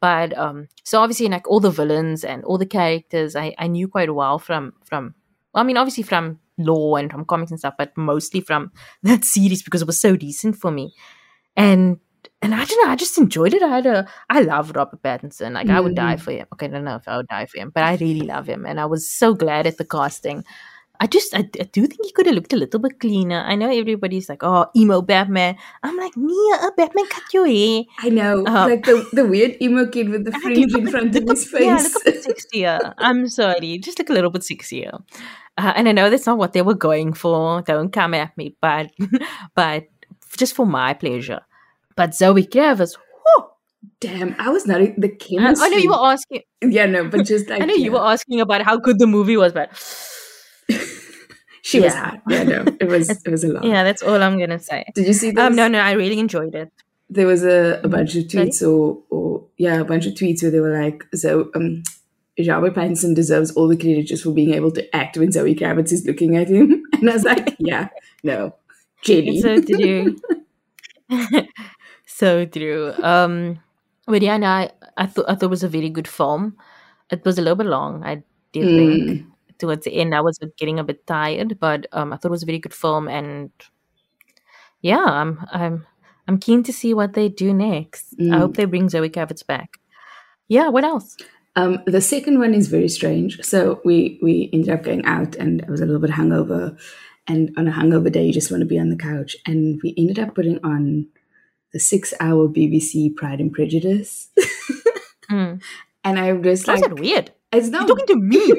But 0.00 0.36
um, 0.36 0.68
so 0.84 1.00
obviously, 1.00 1.28
like 1.28 1.48
all 1.48 1.60
the 1.60 1.70
villains 1.70 2.24
and 2.24 2.44
all 2.44 2.58
the 2.58 2.66
characters, 2.66 3.36
I, 3.36 3.54
I 3.56 3.68
knew 3.68 3.88
quite 3.88 4.12
well 4.12 4.38
from 4.38 4.74
from. 4.84 5.14
Well, 5.54 5.62
I 5.62 5.66
mean, 5.66 5.76
obviously 5.76 6.02
from 6.02 6.40
law 6.58 6.96
and 6.96 7.10
from 7.10 7.24
comics 7.24 7.50
and 7.50 7.60
stuff, 7.60 7.74
but 7.78 7.96
mostly 7.96 8.40
from 8.40 8.72
that 9.02 9.24
series 9.24 9.62
because 9.62 9.82
it 9.82 9.86
was 9.86 10.00
so 10.00 10.16
decent 10.16 10.56
for 10.56 10.70
me. 10.70 10.92
And 11.56 11.98
and 12.40 12.54
I 12.54 12.64
don't 12.64 12.84
know, 12.84 12.92
I 12.92 12.96
just 12.96 13.16
enjoyed 13.18 13.54
it. 13.54 13.62
I 13.62 13.68
had 13.68 13.86
a, 13.86 14.08
I 14.28 14.40
love 14.40 14.72
Robert 14.74 15.00
Pattinson. 15.02 15.52
Like 15.52 15.68
mm. 15.68 15.74
I 15.74 15.80
would 15.80 15.94
die 15.94 16.16
mm. 16.16 16.20
for 16.20 16.32
him. 16.32 16.46
Okay, 16.52 16.66
I 16.66 16.70
don't 16.70 16.84
know 16.84 16.96
if 16.96 17.06
I 17.06 17.16
would 17.18 17.28
die 17.28 17.46
for 17.46 17.58
him, 17.58 17.70
but 17.72 17.84
I 17.84 17.94
really 17.94 18.26
love 18.26 18.48
him, 18.48 18.66
and 18.66 18.80
I 18.80 18.86
was 18.86 19.08
so 19.08 19.34
glad 19.34 19.66
at 19.66 19.78
the 19.78 19.84
casting. 19.84 20.44
I 21.02 21.08
just, 21.08 21.34
I, 21.34 21.40
I 21.58 21.64
do 21.64 21.84
think 21.84 21.98
he 22.04 22.12
could 22.12 22.26
have 22.26 22.36
looked 22.36 22.52
a 22.52 22.56
little 22.56 22.78
bit 22.78 23.00
cleaner. 23.00 23.40
I 23.40 23.56
know 23.56 23.68
everybody's 23.68 24.28
like, 24.28 24.44
oh, 24.44 24.66
emo 24.76 25.02
Batman. 25.02 25.56
I'm 25.82 25.96
like, 25.96 26.16
Nia, 26.16 26.54
a 26.54 26.70
Batman 26.76 27.08
cut 27.08 27.24
your 27.34 27.44
hair. 27.44 27.82
I 27.98 28.08
know, 28.08 28.46
uh, 28.46 28.66
like 28.70 28.84
the, 28.84 29.04
the 29.12 29.26
weird 29.26 29.60
emo 29.60 29.86
kid 29.86 30.10
with 30.10 30.24
the 30.24 30.30
fringe 30.30 30.72
in 30.72 30.86
front 30.86 31.16
of 31.16 31.24
his 31.28 31.50
face. 31.50 31.62
Yeah, 31.62 31.78
look 31.78 32.02
a 32.02 32.04
bit 32.04 32.24
sexier. 32.24 32.94
I'm 32.98 33.28
sorry, 33.28 33.78
just 33.78 33.98
look 33.98 34.10
a 34.10 34.12
little 34.12 34.30
bit 34.30 34.42
sexier. 34.42 35.02
Uh, 35.58 35.72
and 35.74 35.88
I 35.88 35.92
know 35.92 36.08
that's 36.08 36.26
not 36.26 36.38
what 36.38 36.52
they 36.52 36.62
were 36.62 36.74
going 36.74 37.14
for. 37.14 37.62
Don't 37.62 37.92
come 37.92 38.14
at 38.14 38.38
me, 38.38 38.54
but, 38.60 38.92
but 39.56 39.88
just 40.36 40.54
for 40.54 40.66
my 40.66 40.94
pleasure. 40.94 41.40
But 41.96 42.14
Zoe 42.14 42.46
Kravitz, 42.46 42.96
Damn, 43.98 44.36
I 44.38 44.50
was 44.50 44.66
not 44.66 44.80
the 44.96 45.08
chemistry. 45.08 45.64
I, 45.64 45.66
I 45.66 45.68
know 45.68 45.76
you 45.76 45.90
were 45.90 46.12
asking. 46.12 46.42
Yeah, 46.60 46.86
no, 46.86 47.08
but 47.08 47.26
just 47.26 47.48
like 47.50 47.62
I 47.62 47.64
know 47.64 47.74
yeah. 47.74 47.84
you 47.84 47.92
were 47.92 48.04
asking 48.04 48.40
about 48.40 48.62
how 48.62 48.76
good 48.76 48.98
the 48.98 49.06
movie 49.06 49.36
was, 49.36 49.52
but 49.52 49.70
she 51.62 51.78
yeah. 51.78 51.84
was 51.84 51.94
hot. 51.94 52.22
Yeah, 52.28 52.42
no, 52.42 52.64
it 52.80 52.88
was 52.88 53.08
it 53.24 53.30
was 53.30 53.44
a 53.44 53.48
lot. 53.48 53.64
Yeah, 53.64 53.84
that's 53.84 54.02
all 54.02 54.20
I'm 54.22 54.38
gonna 54.38 54.58
say. 54.58 54.84
Did 54.94 55.06
you 55.06 55.12
see 55.14 55.30
this? 55.30 55.42
Um, 55.42 55.56
no, 55.56 55.68
no, 55.68 55.78
I 55.78 55.92
really 55.92 56.18
enjoyed 56.18 56.54
it. 56.54 56.70
There 57.08 57.26
was 57.26 57.44
a, 57.44 57.80
a 57.82 57.88
bunch 57.88 58.16
of 58.16 58.24
tweets 58.24 58.62
or, 58.62 58.98
or 59.10 59.44
yeah, 59.58 59.80
a 59.80 59.84
bunch 59.84 60.06
of 60.06 60.14
tweets 60.14 60.42
where 60.42 60.50
they 60.50 60.60
were 60.60 60.82
like, 60.82 61.04
so 61.14 61.50
um 61.54 61.82
Robert 62.46 62.74
Pattinson 62.74 63.14
deserves 63.14 63.52
all 63.52 63.68
the 63.68 63.76
credit 63.76 64.06
just 64.06 64.24
for 64.24 64.32
being 64.32 64.54
able 64.54 64.72
to 64.72 64.96
act 64.96 65.16
when 65.16 65.30
Zoe 65.30 65.54
Kravitz 65.54 65.92
is 65.92 66.06
looking 66.06 66.36
at 66.36 66.48
him. 66.48 66.82
And 67.02 67.10
I 67.10 67.14
was 67.14 67.24
like, 67.24 67.56
yeah, 67.58 67.88
no. 68.22 68.54
Jenny. 69.02 69.40
So 69.40 69.60
did 69.60 69.80
you 69.80 70.16
so 72.06 72.44
true. 72.46 72.92
Um 73.02 73.60
but 74.06 74.22
yeah, 74.22 74.36
no, 74.36 74.46
I, 74.48 74.70
I 74.96 75.06
thought 75.06 75.26
I 75.28 75.34
thought 75.34 75.46
it 75.46 75.50
was 75.50 75.62
a 75.62 75.68
very 75.68 75.90
good 75.90 76.08
film. 76.08 76.56
It 77.10 77.24
was 77.24 77.38
a 77.38 77.42
little 77.42 77.56
bit 77.56 77.66
long, 77.66 78.02
I 78.02 78.22
did 78.52 78.64
mm. 78.64 78.76
think 78.76 79.31
towards 79.62 79.84
the 79.84 79.94
end 79.94 80.14
I 80.14 80.20
was 80.20 80.38
getting 80.58 80.78
a 80.78 80.84
bit 80.84 81.06
tired, 81.06 81.58
but 81.58 81.86
um, 81.92 82.12
I 82.12 82.16
thought 82.16 82.28
it 82.28 82.38
was 82.38 82.42
a 82.42 82.46
very 82.46 82.58
good 82.58 82.74
film, 82.74 83.08
and 83.08 83.50
yeah, 84.80 85.04
I'm 85.04 85.38
I'm 85.52 85.86
I'm 86.26 86.38
keen 86.38 86.62
to 86.64 86.72
see 86.72 86.92
what 86.92 87.14
they 87.14 87.28
do 87.28 87.54
next. 87.54 88.18
Mm. 88.18 88.34
I 88.34 88.38
hope 88.38 88.56
they 88.56 88.64
bring 88.64 88.88
Zoe 88.88 89.08
Kravitz 89.08 89.46
back. 89.46 89.78
Yeah, 90.48 90.68
what 90.68 90.84
else? 90.84 91.16
Um, 91.54 91.78
the 91.86 92.00
second 92.00 92.38
one 92.38 92.54
is 92.54 92.68
very 92.68 92.88
strange. 92.88 93.40
So 93.42 93.80
we 93.84 94.18
we 94.22 94.50
ended 94.52 94.70
up 94.70 94.82
going 94.82 95.04
out, 95.04 95.36
and 95.36 95.64
I 95.66 95.70
was 95.70 95.80
a 95.80 95.86
little 95.86 96.00
bit 96.00 96.10
hungover. 96.10 96.78
And 97.28 97.54
on 97.56 97.68
a 97.68 97.72
hungover 97.72 98.10
day, 98.10 98.26
you 98.26 98.32
just 98.32 98.50
want 98.50 98.62
to 98.62 98.66
be 98.66 98.80
on 98.80 98.88
the 98.88 98.96
couch, 98.96 99.36
and 99.46 99.80
we 99.84 99.94
ended 99.96 100.18
up 100.18 100.34
putting 100.34 100.58
on 100.64 101.06
the 101.72 101.78
six-hour 101.78 102.48
BBC 102.48 103.14
Pride 103.14 103.40
and 103.40 103.52
Prejudice. 103.52 104.28
mm. 105.30 105.62
And 106.04 106.18
I'm 106.18 106.42
just 106.42 106.66
How's 106.66 106.80
like, 106.80 106.98
weird? 106.98 107.30
It's 107.52 107.68
not 107.68 107.86
You're 107.86 107.96
talking 107.96 108.06
to 108.14 108.22
me. 108.22 108.52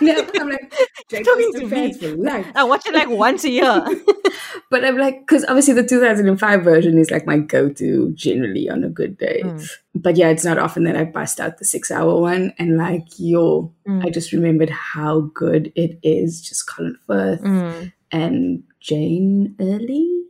I'm 0.40 0.48
like, 0.48 0.70
talking 1.10 1.52
to 1.52 1.66
me. 1.66 1.92
For 1.92 2.16
life. 2.16 2.46
I 2.54 2.64
watch 2.64 2.86
it 2.86 2.94
like 2.94 3.08
once 3.08 3.44
a 3.44 3.50
year. 3.50 3.84
but 4.70 4.84
I'm 4.84 4.96
like, 4.96 5.20
because 5.20 5.44
obviously 5.44 5.74
the 5.74 5.82
2005 5.82 6.64
version 6.64 6.98
is 6.98 7.10
like 7.10 7.26
my 7.26 7.38
go-to 7.38 8.12
generally 8.14 8.70
on 8.70 8.84
a 8.84 8.88
good 8.88 9.18
day. 9.18 9.42
Mm. 9.44 9.70
But 9.94 10.16
yeah, 10.16 10.28
it's 10.28 10.44
not 10.44 10.58
often 10.58 10.84
that 10.84 10.96
I 10.96 11.04
bust 11.04 11.40
out 11.40 11.58
the 11.58 11.64
six-hour 11.66 12.20
one. 12.20 12.54
And 12.58 12.78
like, 12.78 13.06
yo, 13.18 13.74
mm. 13.86 14.04
I 14.04 14.08
just 14.08 14.32
remembered 14.32 14.70
how 14.70 15.30
good 15.34 15.72
it 15.74 15.98
is. 16.02 16.40
Just 16.40 16.66
Colin 16.66 16.96
Firth 17.06 17.42
mm. 17.42 17.92
and 18.10 18.62
Jane 18.80 19.56
Early. 19.60 20.22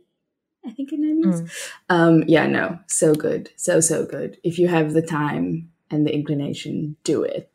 I 0.65 0.71
think 0.71 0.91
her 0.91 0.97
name 0.97 1.23
is. 1.25 1.41
Mm. 1.41 1.69
Um, 1.89 2.23
yeah, 2.27 2.47
no, 2.47 2.79
so 2.87 3.15
good, 3.15 3.49
so 3.55 3.79
so 3.79 4.05
good. 4.05 4.37
If 4.43 4.59
you 4.59 4.67
have 4.67 4.93
the 4.93 5.01
time 5.01 5.71
and 5.89 6.05
the 6.05 6.13
inclination, 6.13 6.97
do 7.03 7.23
it. 7.23 7.48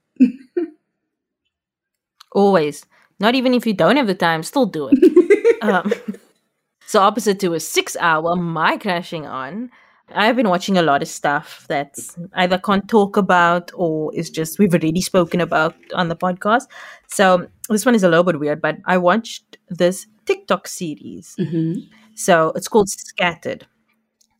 Always. 2.32 2.84
Not 3.20 3.34
even 3.34 3.54
if 3.54 3.66
you 3.66 3.74
don't 3.74 3.96
have 3.96 4.06
the 4.06 4.14
time, 4.14 4.42
still 4.42 4.66
do 4.66 4.90
it. 4.92 5.62
um, 5.62 5.92
so 6.86 7.00
opposite 7.00 7.40
to 7.40 7.54
a 7.54 7.60
six 7.60 7.96
hour, 8.00 8.36
my 8.36 8.76
crushing 8.76 9.26
on. 9.26 9.70
I've 10.14 10.36
been 10.36 10.48
watching 10.48 10.76
a 10.76 10.82
lot 10.82 11.00
of 11.00 11.08
stuff 11.08 11.64
that's 11.68 12.16
either 12.34 12.58
can't 12.58 12.86
talk 12.88 13.16
about 13.16 13.70
or 13.74 14.14
is 14.14 14.28
just 14.28 14.58
we've 14.58 14.72
already 14.72 15.00
spoken 15.00 15.40
about 15.40 15.74
on 15.94 16.08
the 16.08 16.16
podcast. 16.16 16.64
So 17.06 17.48
this 17.70 17.86
one 17.86 17.94
is 17.94 18.02
a 18.02 18.08
little 18.08 18.24
bit 18.24 18.38
weird, 18.38 18.60
but 18.60 18.76
I 18.84 18.98
watched 18.98 19.56
this 19.70 20.06
TikTok 20.26 20.68
series. 20.68 21.34
Mm-hmm. 21.38 21.80
So 22.14 22.52
it's 22.54 22.68
called 22.68 22.90
Scattered. 22.90 23.66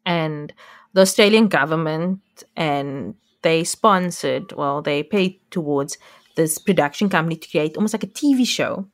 And 0.04 0.52
the 0.92 1.00
Australian 1.00 1.48
government 1.48 2.20
and 2.56 3.14
they 3.44 3.62
sponsored, 3.62 4.52
well, 4.52 4.82
they 4.82 5.04
paid 5.04 5.38
towards 5.50 5.98
this 6.34 6.58
production 6.58 7.08
company 7.08 7.36
to 7.36 7.48
create 7.48 7.76
almost 7.76 7.94
like 7.94 8.02
a 8.02 8.08
TV 8.08 8.44
show, 8.44 8.88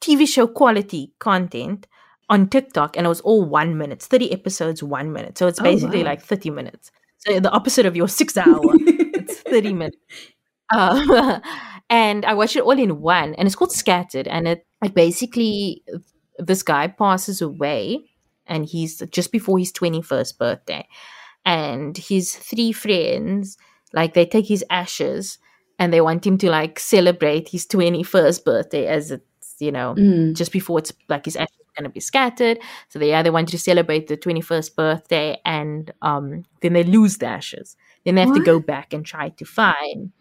TV 0.00 0.26
show 0.26 0.48
quality 0.48 1.12
content 1.20 1.86
on 2.28 2.48
TikTok, 2.48 2.96
and 2.96 3.06
it 3.06 3.08
was 3.08 3.20
all 3.20 3.44
one 3.44 3.78
minute, 3.78 4.02
30 4.02 4.32
episodes, 4.32 4.82
one 4.82 5.12
minute. 5.12 5.38
So 5.38 5.46
it's 5.46 5.60
oh, 5.60 5.62
basically 5.62 6.00
oh, 6.00 6.04
wow. 6.04 6.10
like 6.10 6.22
30 6.22 6.50
minutes. 6.50 6.90
So 7.18 7.38
the 7.38 7.50
opposite 7.50 7.86
of 7.86 7.94
your 7.94 8.08
six 8.08 8.36
hour, 8.36 8.60
it's 8.64 9.40
30 9.48 9.74
minutes. 9.74 9.98
Uh, 10.72 11.38
and 11.90 12.24
I 12.24 12.34
watched 12.34 12.56
it 12.56 12.64
all 12.64 12.78
in 12.78 13.00
one, 13.00 13.34
and 13.34 13.46
it's 13.46 13.54
called 13.54 13.70
Scattered, 13.70 14.26
and 14.26 14.48
it, 14.48 14.66
it 14.82 14.94
basically, 14.94 15.84
this 16.38 16.62
guy 16.62 16.88
passes 16.88 17.42
away, 17.42 18.00
and 18.46 18.64
he's 18.64 19.02
just 19.10 19.30
before 19.30 19.58
his 19.58 19.72
21st 19.72 20.38
birthday 20.38 20.88
and 21.46 21.96
his 21.96 22.34
three 22.34 22.72
friends 22.72 23.56
like 23.94 24.12
they 24.12 24.26
take 24.26 24.46
his 24.46 24.64
ashes 24.68 25.38
and 25.78 25.92
they 25.92 26.00
want 26.00 26.26
him 26.26 26.36
to 26.38 26.50
like 26.50 26.78
celebrate 26.78 27.48
his 27.48 27.66
21st 27.66 28.44
birthday 28.44 28.86
as 28.86 29.12
it's 29.12 29.54
you 29.60 29.72
know 29.72 29.94
mm. 29.96 30.34
just 30.34 30.52
before 30.52 30.78
it's 30.78 30.92
like 31.08 31.24
his 31.24 31.36
ashes 31.36 31.56
are 31.60 31.80
going 31.80 31.88
to 31.88 31.94
be 31.94 32.00
scattered 32.00 32.58
so 32.88 32.98
they 32.98 33.14
either 33.14 33.32
want 33.32 33.48
to 33.48 33.58
celebrate 33.58 34.08
the 34.08 34.16
21st 34.16 34.74
birthday 34.74 35.40
and 35.46 35.92
um 36.02 36.44
then 36.60 36.74
they 36.74 36.84
lose 36.84 37.18
the 37.18 37.26
ashes 37.26 37.76
then 38.04 38.16
they 38.16 38.20
have 38.20 38.30
what? 38.30 38.38
to 38.38 38.44
go 38.44 38.60
back 38.60 38.92
and 38.92 39.06
try 39.06 39.28
to 39.30 39.44
find 39.44 40.12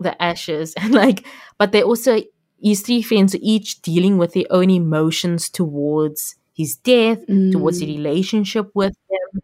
the 0.00 0.20
ashes 0.22 0.72
and 0.78 0.94
like 0.94 1.26
but 1.58 1.72
they 1.72 1.82
also 1.82 2.18
his 2.60 2.80
three 2.80 3.02
friends 3.02 3.34
are 3.34 3.40
each 3.42 3.82
dealing 3.82 4.16
with 4.16 4.32
their 4.32 4.46
own 4.50 4.70
emotions 4.70 5.48
towards 5.50 6.36
his 6.54 6.76
death 6.76 7.24
mm. 7.26 7.52
towards 7.52 7.80
the 7.80 7.86
relationship 7.86 8.70
with 8.74 8.96
him 9.10 9.42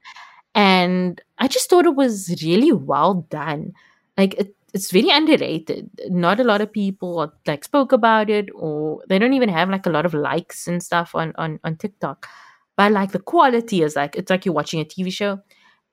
and 0.55 1.21
I 1.39 1.49
just 1.49 1.69
thought 1.71 1.87
it 1.87 1.95
was 1.97 2.35
really 2.43 2.73
well 2.73 3.27
done. 3.31 3.73
Like 4.17 4.35
it, 4.35 4.55
it's 4.73 4.91
very 4.91 5.11
underrated. 5.11 5.91
Not 6.09 6.41
a 6.41 6.45
lot 6.45 6.61
of 6.61 6.73
people 6.73 7.33
like 7.47 7.65
spoke 7.65 7.93
about 7.93 8.31
it, 8.31 8.49
or 8.55 9.03
they 9.09 9.19
don't 9.19 9.35
even 9.35 9.49
have 9.49 9.71
like 9.71 9.87
a 9.87 9.91
lot 9.91 10.07
of 10.07 10.15
likes 10.15 10.67
and 10.69 10.83
stuff 10.83 11.15
on 11.15 11.33
on 11.37 11.61
on 11.65 11.77
TikTok. 11.77 12.29
But 12.77 12.93
like 12.93 13.13
the 13.13 13.21
quality 13.21 13.83
is 13.83 13.97
like 13.97 14.17
it's 14.17 14.31
like 14.31 14.45
you're 14.45 14.55
watching 14.55 14.81
a 14.81 14.85
TV 14.85 15.11
show, 15.11 15.41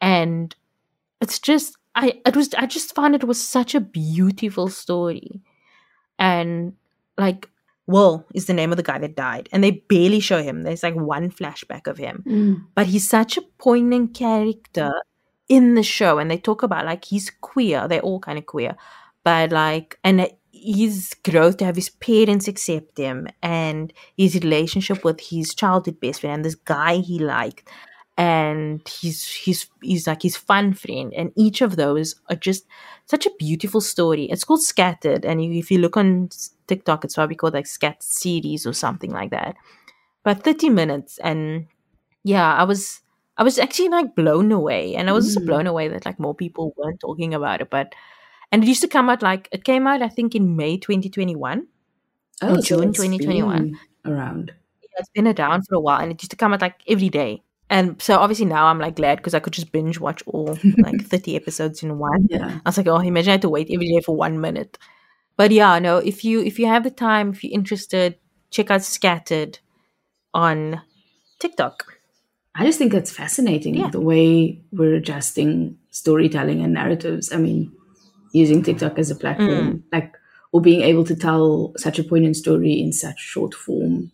and 0.02 0.56
it's 1.22 1.40
just 1.40 1.78
I 1.96 2.22
it 2.26 2.36
was 2.36 2.54
I 2.56 2.68
just 2.68 2.96
found 2.96 3.16
it 3.16 3.26
was 3.26 3.42
such 3.44 3.76
a 3.76 3.82
beautiful 3.82 4.70
story, 4.70 5.42
and 6.20 6.74
like 7.18 7.50
Will 7.92 8.26
is 8.34 8.46
the 8.46 8.54
name 8.54 8.72
of 8.72 8.78
the 8.78 8.84
guy 8.84 8.98
that 8.98 9.16
died, 9.16 9.50
and 9.52 9.64
they 9.64 9.72
barely 9.72 10.20
show 10.20 10.42
him. 10.42 10.64
There's 10.64 10.84
like 10.84 10.96
one 10.96 11.30
flashback 11.30 11.88
of 11.88 11.98
him, 11.98 12.24
mm. 12.26 12.66
but 12.74 12.88
he's 12.88 13.08
such 13.08 13.38
a 13.38 13.42
poignant 13.60 14.16
character 14.16 14.92
in 15.48 15.76
the 15.76 15.84
show. 15.84 16.18
And 16.18 16.32
they 16.32 16.38
talk 16.38 16.64
about 16.64 16.86
like 16.86 17.06
he's 17.06 17.30
queer. 17.30 17.88
They're 17.88 18.02
all 18.02 18.20
kind 18.20 18.40
of 18.40 18.46
queer, 18.46 18.76
but 19.24 19.52
like 19.52 20.00
and 20.04 20.28
his 20.52 21.14
growth 21.24 21.58
to 21.58 21.66
have 21.66 21.76
his 21.76 21.90
parents 21.90 22.48
accept 22.48 22.98
him, 22.98 23.28
and 23.42 23.94
his 24.18 24.36
relationship 24.36 25.04
with 25.04 25.20
his 25.20 25.54
childhood 25.54 26.00
best 26.00 26.22
friend 26.22 26.36
and 26.36 26.46
this 26.46 26.56
guy 26.56 26.98
he 26.98 27.20
liked, 27.20 27.68
and 28.18 28.88
he's 28.88 29.28
he's 29.28 29.70
he's 29.82 30.08
like 30.08 30.22
his 30.22 30.38
fun 30.38 30.74
friend, 30.74 31.14
and 31.16 31.32
each 31.36 31.62
of 31.62 31.76
those 31.76 32.16
are 32.30 32.36
just 32.36 32.66
such 33.06 33.26
a 33.26 33.32
beautiful 33.40 33.82
story. 33.82 34.26
It's 34.26 34.44
called 34.44 34.62
Scattered, 34.62 35.26
and 35.26 35.42
if 35.42 35.72
you 35.72 35.80
look 35.80 35.98
on 35.98 36.30
TikTok, 36.72 37.04
it's 37.04 37.16
probably 37.16 37.36
called 37.36 37.54
like 37.54 37.68
Scat 37.68 38.02
Series 38.02 38.66
or 38.66 38.74
something 38.74 39.12
like 39.12 39.32
that. 39.32 39.56
But 40.24 40.44
30 40.44 40.70
minutes, 40.70 41.18
and 41.18 41.68
yeah, 42.24 42.54
I 42.56 42.64
was 42.64 43.02
I 43.38 43.44
was 43.44 43.60
actually 43.60 43.90
like 43.90 44.16
blown 44.16 44.52
away, 44.52 44.96
and 44.96 45.10
I 45.10 45.14
was 45.14 45.26
mm. 45.26 45.30
also 45.30 45.46
blown 45.46 45.68
away 45.68 45.90
that 45.90 46.06
like 46.06 46.20
more 46.20 46.36
people 46.36 46.74
weren't 46.78 47.02
talking 47.02 47.34
about 47.34 47.60
it. 47.60 47.70
But 47.70 47.94
and 48.52 48.64
it 48.64 48.68
used 48.68 48.82
to 48.82 48.88
come 48.88 49.10
out 49.10 49.22
like 49.22 49.50
it 49.52 49.66
came 49.66 49.86
out 49.86 50.02
I 50.02 50.10
think 50.10 50.34
in 50.36 50.56
May 50.56 50.78
2021 50.78 51.68
oh, 52.42 52.56
or 52.56 52.62
June 52.62 52.94
2021 52.94 53.78
around. 54.06 54.54
Yeah, 54.82 55.00
it's 55.00 55.10
been 55.10 55.28
around 55.28 55.64
for 55.68 55.76
a 55.76 55.80
while, 55.80 56.00
and 56.00 56.12
it 56.12 56.22
used 56.22 56.32
to 56.32 56.38
come 56.38 56.54
out 56.54 56.62
like 56.62 56.82
every 56.88 57.10
day. 57.10 57.42
And 57.70 58.02
so 58.02 58.18
obviously 58.20 58.46
now 58.46 58.68
I'm 58.68 58.80
like 58.80 58.98
glad 58.98 59.18
because 59.18 59.34
I 59.34 59.40
could 59.40 59.54
just 59.54 59.72
binge 59.72 60.00
watch 60.00 60.22
all 60.28 60.58
like 60.80 61.02
30 61.10 61.38
episodes 61.38 61.82
in 61.84 61.98
one. 61.98 62.28
Yeah. 62.30 62.60
I 62.66 62.70
was 62.70 62.78
like, 62.78 62.88
oh, 62.88 63.00
imagine 63.00 63.30
I 63.30 63.34
had 63.36 63.42
to 63.44 63.50
wait 63.50 63.72
every 63.72 63.88
day 63.88 64.02
for 64.02 64.14
one 64.14 64.42
minute. 64.42 64.78
But 65.42 65.50
yeah, 65.52 65.80
no, 65.80 65.98
if 65.98 66.24
you 66.24 66.40
if 66.42 66.60
you 66.60 66.68
have 66.68 66.84
the 66.84 66.92
time, 66.92 67.32
if 67.32 67.44
you're 67.44 67.58
interested, 67.62 68.10
check 68.52 68.70
out 68.70 68.84
Scattered 68.84 69.58
on 70.36 70.82
TikTok. 71.40 71.98
I 72.54 72.64
just 72.64 72.78
think 72.78 72.92
that's 72.92 73.10
fascinating 73.10 73.74
Yeah. 73.76 73.90
the 73.90 74.02
way 74.12 74.62
we're 74.72 74.94
adjusting 75.02 75.80
storytelling 75.90 76.62
and 76.64 76.74
narratives. 76.74 77.34
I 77.34 77.38
mean, 77.38 77.72
using 78.34 78.62
TikTok 78.62 79.00
as 79.00 79.10
a 79.10 79.16
platform, 79.16 79.66
Mm. 79.68 79.82
like, 79.92 80.14
or 80.52 80.62
being 80.62 80.82
able 80.82 81.06
to 81.06 81.16
tell 81.16 81.74
such 81.76 81.98
a 81.98 82.04
poignant 82.04 82.36
story 82.36 82.74
in 82.80 82.94
such 82.94 83.20
short 83.20 83.56
form. 83.56 84.12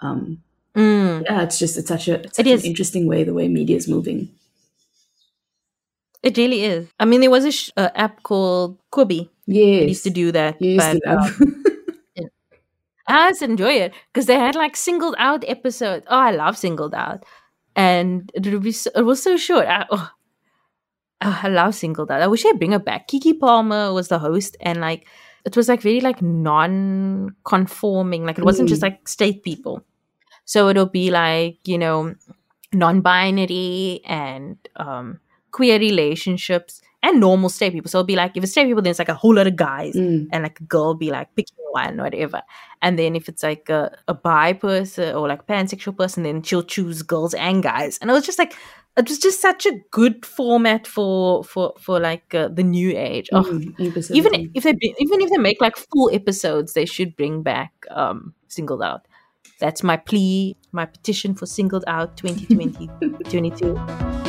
Um, 0.00 0.42
Mm, 0.74 1.24
yeah, 1.24 1.42
it's 1.42 1.58
just 1.58 1.76
it's 1.76 1.88
such 1.88 2.08
a 2.08 2.14
it's 2.24 2.36
such 2.38 2.46
It 2.46 2.52
an 2.52 2.58
is. 2.58 2.64
interesting 2.64 3.04
way 3.06 3.24
the 3.24 3.34
way 3.34 3.48
media 3.48 3.76
is 3.76 3.88
moving. 3.88 4.20
It 6.26 6.36
really 6.36 6.64
is. 6.64 6.88
I 6.98 7.04
mean, 7.06 7.20
there 7.22 7.30
was 7.30 7.44
a 7.46 7.52
sh- 7.52 7.70
uh, 7.76 7.90
app 7.94 8.22
called 8.24 8.78
Quibi 8.90 9.30
Yes, 9.46 9.88
used 9.88 10.04
to 10.04 10.10
do 10.10 10.32
that. 10.32 10.60
Used 10.60 10.98
but, 11.06 11.08
um, 11.08 11.62
I 13.08 13.30
just 13.30 13.42
enjoy 13.42 13.72
it 13.86 13.94
because 14.12 14.26
they 14.26 14.34
had 14.34 14.56
like 14.56 14.76
singled 14.76 15.14
out 15.18 15.44
episodes. 15.46 16.04
Oh, 16.10 16.18
I 16.18 16.32
love 16.32 16.58
singled 16.58 16.92
out, 16.94 17.24
and 17.76 18.30
it 18.34 18.44
would 18.52 18.62
be 18.64 18.72
so, 18.72 18.90
it 18.96 19.02
was 19.02 19.22
so 19.22 19.36
short. 19.36 19.66
I, 19.66 19.86
oh, 19.90 20.10
oh, 21.22 21.40
I 21.44 21.48
love 21.48 21.74
singled 21.74 22.10
out. 22.10 22.20
I 22.22 22.26
wish 22.26 22.44
I'd 22.44 22.58
bring 22.58 22.72
her 22.72 22.78
back. 22.80 23.06
Keke 23.08 23.38
Palmer 23.38 23.92
was 23.92 24.08
the 24.08 24.18
host, 24.18 24.56
and 24.60 24.80
like 24.80 25.06
it 25.44 25.56
was 25.56 25.68
like 25.68 25.82
very 25.82 26.00
like 26.00 26.20
non-conforming. 26.20 28.24
Like 28.26 28.38
it 28.38 28.44
wasn't 28.44 28.68
just 28.68 28.82
Mm. 28.82 28.90
like 28.90 29.06
straight 29.08 29.42
people. 29.44 29.84
So 30.44 30.68
it'll 30.68 30.86
be 30.86 31.10
like 31.10 31.58
you 31.64 31.78
know 31.78 32.14
non-binary 32.72 34.00
and 34.04 34.56
um 34.76 35.20
queer 35.56 35.78
relationships 35.78 36.80
and 37.02 37.20
normal 37.20 37.48
straight 37.48 37.72
people. 37.72 37.88
So 37.90 37.98
it'll 37.98 38.06
be 38.06 38.16
like 38.16 38.36
if 38.36 38.42
it's 38.42 38.52
straight 38.52 38.66
people, 38.66 38.82
then 38.82 38.90
it's 38.90 38.98
like 38.98 39.08
a 39.08 39.14
whole 39.22 39.34
lot 39.34 39.46
of 39.46 39.56
guys 39.56 39.94
Mm. 39.94 40.28
and 40.32 40.42
like 40.42 40.60
a 40.60 40.64
girl 40.64 40.94
be 40.94 41.10
like 41.10 41.28
picking 41.36 41.56
one 41.72 42.00
or 42.00 42.04
whatever. 42.04 42.42
And 42.82 42.98
then 42.98 43.14
if 43.16 43.28
it's 43.28 43.42
like 43.42 43.68
a, 43.68 43.96
a 44.08 44.14
bi 44.14 44.52
person 44.54 45.14
or 45.14 45.28
like 45.28 45.46
pansexual 45.46 45.96
person 45.96 46.22
then 46.24 46.42
she'll 46.42 46.62
choose 46.74 47.02
girls 47.02 47.34
and 47.34 47.62
guys. 47.62 47.98
And 48.00 48.10
it 48.10 48.14
was 48.14 48.26
just 48.26 48.38
like 48.38 48.54
it 48.98 49.08
was 49.10 49.18
just 49.18 49.40
such 49.42 49.66
a 49.66 49.72
good 49.90 50.24
format 50.26 50.86
for 50.86 51.44
for 51.44 51.74
for 51.78 52.00
like 52.00 52.34
uh, 52.34 52.48
the 52.48 52.62
new 52.62 52.90
age. 52.96 53.28
Oh, 53.32 53.44
Mm, 53.44 53.74
even 54.20 54.50
if 54.54 54.62
they 54.64 54.72
be, 54.72 54.94
even 54.98 55.20
if 55.20 55.30
they 55.30 55.38
make 55.48 55.60
like 55.60 55.76
full 55.76 56.10
episodes 56.20 56.72
they 56.72 56.86
should 56.86 57.14
bring 57.16 57.42
back 57.42 57.72
um 57.90 58.34
singled 58.48 58.82
out. 58.82 59.02
That's 59.60 59.82
my 59.82 59.96
plea 59.96 60.56
my 60.72 60.86
petition 60.86 61.34
for 61.34 61.46
singled 61.46 61.84
out 61.86 62.16
2020 62.16 62.88
22 63.30 64.25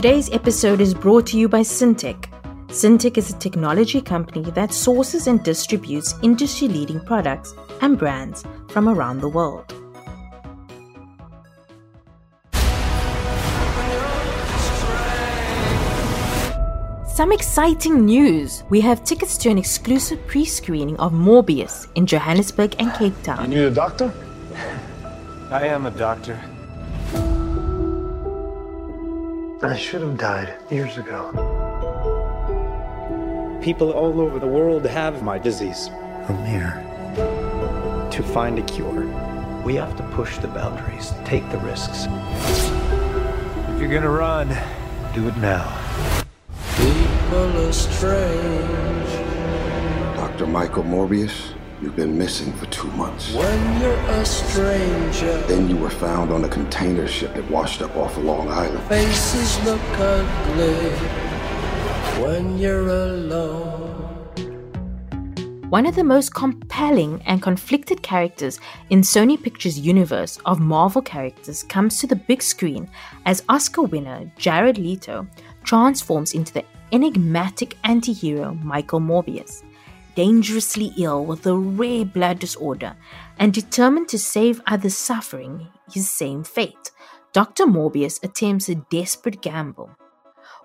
Today's 0.00 0.30
episode 0.32 0.80
is 0.80 0.94
brought 0.94 1.26
to 1.26 1.38
you 1.38 1.46
by 1.46 1.60
Syntech. 1.60 2.24
Syntech 2.68 3.18
is 3.18 3.34
a 3.34 3.38
technology 3.38 4.00
company 4.00 4.50
that 4.52 4.72
sources 4.72 5.26
and 5.26 5.44
distributes 5.44 6.14
industry 6.22 6.68
leading 6.68 7.00
products 7.00 7.52
and 7.82 7.98
brands 7.98 8.42
from 8.70 8.88
around 8.88 9.20
the 9.20 9.28
world. 9.28 9.70
Some 17.06 17.30
exciting 17.30 18.06
news. 18.06 18.64
We 18.70 18.80
have 18.80 19.04
tickets 19.04 19.36
to 19.36 19.50
an 19.50 19.58
exclusive 19.58 20.26
pre 20.26 20.46
screening 20.46 20.96
of 20.98 21.12
Morbius 21.12 21.88
in 21.94 22.06
Johannesburg 22.06 22.74
and 22.78 22.90
Cape 22.94 23.22
Town. 23.22 23.36
You 23.36 23.42
Town. 23.42 23.50
need 23.50 23.64
a 23.64 23.70
doctor? 23.70 24.14
I 25.50 25.66
am 25.66 25.84
a 25.84 25.90
doctor. 25.90 26.40
I 29.62 29.76
should 29.76 30.00
have 30.00 30.16
died 30.16 30.54
years 30.70 30.96
ago. 30.96 31.32
People 33.60 33.92
all 33.92 34.18
over 34.22 34.38
the 34.38 34.46
world 34.46 34.86
have 34.86 35.22
my 35.22 35.38
disease. 35.38 35.90
I'm 36.28 36.42
here. 36.46 36.82
To 38.10 38.22
find 38.22 38.58
a 38.58 38.62
cure, 38.62 39.04
we 39.62 39.74
have 39.74 39.94
to 39.98 40.02
push 40.14 40.38
the 40.38 40.48
boundaries, 40.48 41.12
take 41.26 41.46
the 41.50 41.58
risks. 41.58 42.06
If 43.68 43.80
you're 43.80 43.92
gonna 43.92 44.08
run, 44.08 44.48
do 45.14 45.28
it 45.28 45.36
now. 45.36 45.68
People 46.76 47.68
are 47.68 47.72
strange 47.72 49.10
Dr. 50.16 50.46
Michael 50.46 50.84
Morbius, 50.84 51.52
you've 51.82 51.96
been 51.96 52.16
missing 52.16 52.52
for 52.54 52.66
two 52.66 52.90
months. 52.92 53.32
when 53.32 53.80
you're 53.80 53.92
a 53.92 54.24
stranger. 54.24 55.38
Then 55.42 55.68
you 55.68 55.76
were 55.76 55.90
found 55.90 56.30
on 56.30 56.44
a 56.44 56.48
container 56.48 57.06
ship 57.08 57.34
that 57.34 57.50
washed 57.50 57.80
up 57.82 57.96
off 57.96 58.16
of 58.16 58.24
Long 58.24 58.48
Island. 58.48 58.82
Faces 58.88 59.64
look 59.64 59.80
ugly 59.98 60.90
when 62.22 62.58
you're 62.58 62.88
alone. 62.88 63.96
One 65.70 65.86
of 65.86 65.94
the 65.94 66.02
most 66.02 66.34
compelling 66.34 67.22
and 67.26 67.40
conflicted 67.40 68.02
characters 68.02 68.58
in 68.90 69.02
Sony 69.02 69.40
Pictures' 69.40 69.78
universe 69.78 70.36
of 70.44 70.58
Marvel 70.58 71.00
characters 71.00 71.62
comes 71.62 72.00
to 72.00 72.08
the 72.08 72.16
big 72.16 72.42
screen 72.42 72.90
as 73.24 73.44
Oscar 73.48 73.82
winner 73.82 74.30
Jared 74.36 74.78
Leto 74.78 75.28
transforms 75.62 76.34
into 76.34 76.52
the 76.52 76.64
enigmatic 76.90 77.76
anti-hero 77.84 78.54
Michael 78.64 78.98
Morbius. 78.98 79.62
Dangerously 80.20 80.92
ill 80.98 81.24
with 81.24 81.46
a 81.46 81.56
rare 81.56 82.04
blood 82.04 82.40
disorder 82.40 82.94
and 83.38 83.54
determined 83.54 84.08
to 84.10 84.18
save 84.18 84.60
others 84.66 84.94
suffering 84.94 85.68
his 85.90 86.10
same 86.10 86.44
fate, 86.44 86.90
Dr. 87.32 87.64
Morbius 87.64 88.22
attempts 88.22 88.68
a 88.68 88.74
desperate 88.74 89.40
gamble. 89.40 89.88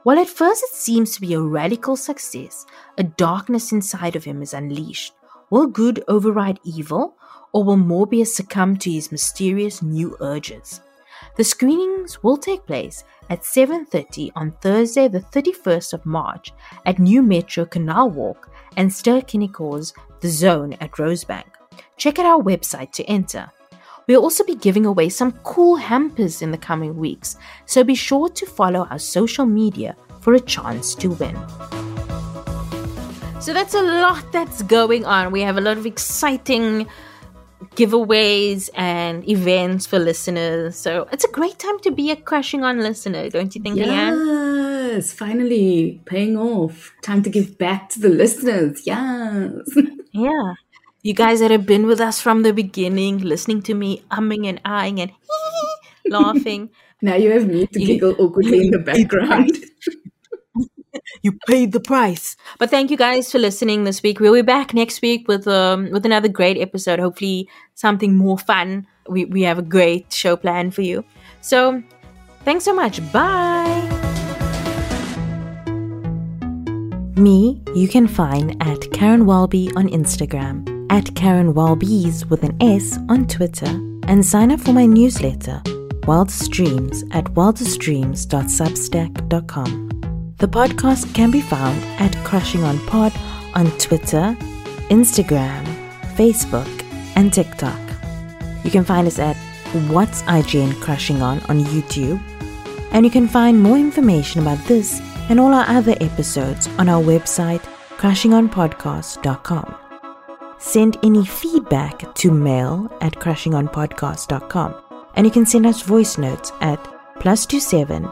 While 0.03 0.19
at 0.19 0.27
first 0.27 0.61
it 0.61 0.75
seems 0.75 1.15
to 1.15 1.21
be 1.21 1.33
a 1.33 1.39
radical 1.39 1.95
success, 1.95 2.65
a 2.97 3.03
darkness 3.03 3.71
inside 3.71 4.17
of 4.17 4.25
him 4.25 4.41
is 4.41 4.53
unleashed. 4.53 5.13
Will 5.49 5.67
good 5.67 6.03
override 6.09 6.59
evil, 6.65 7.15
or 7.53 7.63
will 7.63 7.77
Morbius 7.77 8.35
succumb 8.35 8.75
to 8.79 8.91
his 8.91 9.09
mysterious 9.09 9.81
new 9.81 10.17
urges? 10.19 10.81
The 11.35 11.43
screenings 11.43 12.23
will 12.23 12.37
take 12.37 12.65
place 12.65 13.03
at 13.29 13.43
7:30 13.43 14.31
on 14.35 14.53
Thursday, 14.61 15.07
the 15.07 15.19
31st 15.19 15.93
of 15.93 16.05
March, 16.05 16.53
at 16.85 16.99
Nu 16.99 17.21
Metro 17.21 17.65
Canal 17.65 18.09
Walk 18.09 18.49
and 18.77 18.91
Ster-Kinekors 18.91 19.93
The 20.21 20.29
Zone 20.29 20.73
at 20.79 20.91
Rosebank. 20.91 21.45
Check 21.97 22.19
out 22.19 22.25
our 22.25 22.41
website 22.41 22.91
to 22.93 23.03
enter. 23.05 23.51
We'll 24.07 24.21
also 24.21 24.43
be 24.43 24.55
giving 24.55 24.85
away 24.85 25.09
some 25.09 25.31
cool 25.43 25.75
hampers 25.77 26.41
in 26.41 26.51
the 26.51 26.57
coming 26.57 26.95
weeks, 26.95 27.37
so 27.65 27.83
be 27.83 27.95
sure 27.95 28.29
to 28.29 28.45
follow 28.45 28.87
our 28.91 28.99
social 28.99 29.45
media 29.45 29.95
for 30.21 30.33
a 30.35 30.39
chance 30.39 30.93
to 30.95 31.09
win. 31.09 31.35
So 33.41 33.53
that's 33.53 33.73
a 33.73 33.81
lot 33.81 34.31
that's 34.31 34.61
going 34.63 35.05
on. 35.05 35.31
We 35.31 35.41
have 35.41 35.57
a 35.57 35.61
lot 35.61 35.77
of 35.77 35.85
exciting 35.85 36.87
giveaways 37.75 38.69
and 38.75 39.27
events 39.29 39.85
for 39.85 39.99
listeners. 39.99 40.75
So 40.75 41.07
it's 41.11 41.23
a 41.25 41.31
great 41.31 41.57
time 41.59 41.79
to 41.79 41.91
be 41.91 42.11
a 42.11 42.15
Crushing 42.15 42.63
On 42.63 42.79
listener, 42.79 43.29
don't 43.29 43.53
you 43.55 43.61
think, 43.61 43.77
Leanne? 43.77 44.93
Yes, 44.93 45.11
finally 45.13 46.01
paying 46.05 46.37
off. 46.37 46.93
Time 47.01 47.21
to 47.23 47.29
give 47.29 47.57
back 47.57 47.89
to 47.89 47.99
the 47.99 48.09
listeners. 48.09 48.81
Yes. 48.85 49.61
Yeah. 50.17 50.53
You 51.03 51.13
guys 51.13 51.41
that 51.41 51.51
have 51.51 51.65
been 51.65 51.87
with 51.87 51.99
us 51.99 52.21
from 52.21 52.43
the 52.43 52.53
beginning, 52.53 53.17
listening 53.19 53.61
to 53.63 53.73
me 53.73 54.03
umming 54.11 54.47
and 54.47 54.61
eyeing 54.63 55.01
and 55.01 55.11
laughing. 56.07 56.69
now 57.01 57.15
you 57.15 57.31
have 57.31 57.47
me 57.47 57.67
to 57.67 57.79
You- 57.81 57.85
giggle 57.87 58.15
awkwardly 58.17 58.61
in 58.61 58.71
the 58.71 58.79
background. 58.79 59.51
You 61.21 61.37
paid 61.47 61.71
the 61.71 61.79
price. 61.79 62.35
But 62.59 62.69
thank 62.69 62.91
you 62.91 62.97
guys 62.97 63.31
for 63.31 63.39
listening 63.39 63.83
this 63.83 64.03
week. 64.03 64.19
We'll 64.19 64.33
be 64.33 64.41
back 64.41 64.73
next 64.73 65.01
week 65.01 65.27
with 65.27 65.47
um 65.47 65.89
with 65.91 66.05
another 66.05 66.29
great 66.29 66.57
episode. 66.57 66.99
Hopefully 66.99 67.49
something 67.75 68.15
more 68.15 68.37
fun. 68.37 68.87
We 69.07 69.25
we 69.25 69.43
have 69.43 69.59
a 69.59 69.63
great 69.63 70.11
show 70.11 70.35
planned 70.35 70.73
for 70.73 70.81
you. 70.81 71.03
So 71.41 71.81
thanks 72.43 72.65
so 72.65 72.73
much. 72.73 72.99
Bye. 73.11 74.05
Me, 77.17 77.61
you 77.73 77.87
can 77.87 78.07
find 78.07 78.61
at 78.61 78.91
Karen 78.91 79.25
Walby 79.25 79.71
on 79.77 79.87
Instagram, 79.87 80.67
at 80.91 81.15
Karen 81.15 81.53
Welby's 81.53 82.25
with 82.25 82.43
an 82.43 82.61
S 82.61 82.99
on 83.07 83.25
Twitter, 83.25 83.69
and 84.09 84.25
sign 84.25 84.51
up 84.51 84.59
for 84.59 84.73
my 84.73 84.85
newsletter, 84.85 85.61
Wildest 86.05 86.51
Dreams, 86.51 87.05
at 87.11 87.23
wildestdreams.substack.com. 87.33 89.84
The 90.37 90.47
podcast 90.47 91.13
can 91.13 91.31
be 91.31 91.41
found 91.41 91.81
at 91.99 92.13
Crushing 92.25 92.63
on 92.63 92.77
Pod 92.87 93.13
on 93.53 93.71
Twitter, 93.77 94.35
Instagram, 94.89 95.63
Facebook, 96.15 96.67
and 97.15 97.31
TikTok. 97.31 97.79
You 98.63 98.71
can 98.71 98.83
find 98.83 99.07
us 99.07 99.17
at 99.17 99.37
What's 99.89 100.23
IGN 100.23 100.81
Crushing 100.81 101.21
On 101.21 101.39
on 101.49 101.59
YouTube, 101.59 102.21
and 102.91 103.05
you 103.05 103.11
can 103.11 103.27
find 103.27 103.61
more 103.61 103.77
information 103.77 104.41
about 104.41 104.63
this 104.65 105.01
and 105.29 105.39
all 105.39 105.53
our 105.53 105.67
other 105.67 105.95
episodes 106.01 106.67
on 106.77 106.89
our 106.89 107.01
website, 107.01 107.63
crushingonpodcast.com. 107.97 109.75
Send 110.59 110.97
any 111.03 111.25
feedback 111.25 112.13
to 112.15 112.31
mail 112.31 112.91
at 113.01 113.13
crushingonpodcast.com 113.13 114.75
and 115.15 115.25
you 115.25 115.31
can 115.31 115.45
send 115.45 115.65
us 115.65 115.81
voice 115.81 116.17
notes 116.17 116.51
at 116.61 116.79
plus 117.19 117.45
two 117.45 117.59
seven 117.59 118.09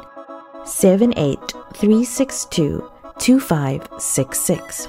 seven 0.65 1.13
eight 1.17 1.53
three 1.73 2.03
six 2.03 2.45
two 2.45 2.89
two 3.19 3.39
five 3.39 3.87
six 3.97 4.39
six. 4.39 4.87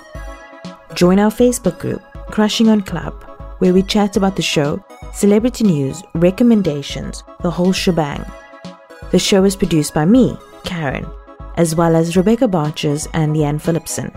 Join 0.94 1.18
our 1.18 1.30
Facebook 1.30 1.78
group, 1.78 2.02
Crushing 2.30 2.68
on 2.68 2.80
Club, 2.82 3.14
where 3.58 3.74
we 3.74 3.82
chat 3.82 4.16
about 4.16 4.36
the 4.36 4.42
show, 4.42 4.84
celebrity 5.12 5.64
news, 5.64 6.02
recommendations, 6.14 7.24
the 7.42 7.50
whole 7.50 7.72
shebang. 7.72 8.24
The 9.10 9.18
show 9.18 9.44
is 9.44 9.56
produced 9.56 9.94
by 9.94 10.04
me, 10.04 10.38
Karen, 10.64 11.06
as 11.56 11.74
well 11.74 11.96
as 11.96 12.16
Rebecca 12.16 12.46
Barches 12.46 13.08
and 13.12 13.34
Leanne 13.34 13.60
Phillipson. 13.60 14.12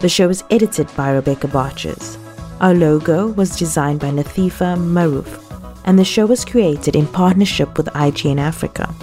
The 0.00 0.08
show 0.08 0.28
is 0.28 0.44
edited 0.50 0.88
by 0.96 1.10
Rebecca 1.12 1.48
Barches. 1.48 2.18
Our 2.60 2.74
logo 2.74 3.28
was 3.28 3.56
designed 3.56 4.00
by 4.00 4.10
Nathifa 4.10 4.76
Maruf, 4.76 5.42
and 5.84 5.98
the 5.98 6.04
show 6.04 6.26
was 6.26 6.44
created 6.44 6.94
in 6.94 7.06
partnership 7.06 7.76
with 7.76 7.86
IGN 7.86 8.38
Africa. 8.38 8.94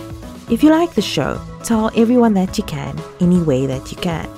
If 0.50 0.64
you 0.64 0.70
like 0.70 0.94
the 0.94 1.02
show, 1.02 1.42
tell 1.68 1.92
everyone 1.98 2.34
that 2.34 2.58
you 2.58 2.64
can, 2.64 2.98
any 3.20 3.42
way 3.42 3.66
that 3.66 3.92
you 3.92 3.98
can. 3.98 4.30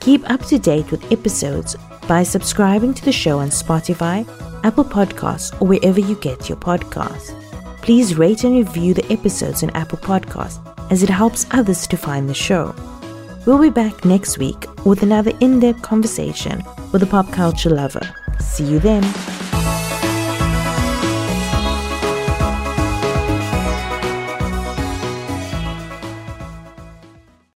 Keep 0.00 0.28
up 0.30 0.40
to 0.46 0.58
date 0.58 0.90
with 0.90 1.12
episodes 1.12 1.76
by 2.08 2.22
subscribing 2.22 2.94
to 2.94 3.04
the 3.04 3.12
show 3.12 3.40
on 3.40 3.48
Spotify, 3.48 4.26
Apple 4.64 4.84
Podcasts, 4.84 5.52
or 5.60 5.68
wherever 5.68 6.00
you 6.00 6.14
get 6.16 6.48
your 6.48 6.56
podcasts. 6.56 7.38
Please 7.82 8.16
rate 8.16 8.44
and 8.44 8.56
review 8.56 8.94
the 8.94 9.12
episodes 9.12 9.62
on 9.62 9.68
Apple 9.70 9.98
Podcasts 9.98 10.60
as 10.90 11.02
it 11.02 11.10
helps 11.10 11.46
others 11.50 11.86
to 11.86 11.96
find 11.98 12.26
the 12.26 12.34
show. 12.34 12.74
We'll 13.44 13.60
be 13.60 13.68
back 13.68 14.06
next 14.06 14.38
week 14.38 14.64
with 14.86 15.02
another 15.02 15.32
in 15.40 15.60
depth 15.60 15.82
conversation 15.82 16.62
with 16.90 17.02
a 17.02 17.06
pop 17.06 17.30
culture 17.32 17.70
lover. 17.70 18.08
See 18.40 18.64
you 18.64 18.78
then. 18.78 19.02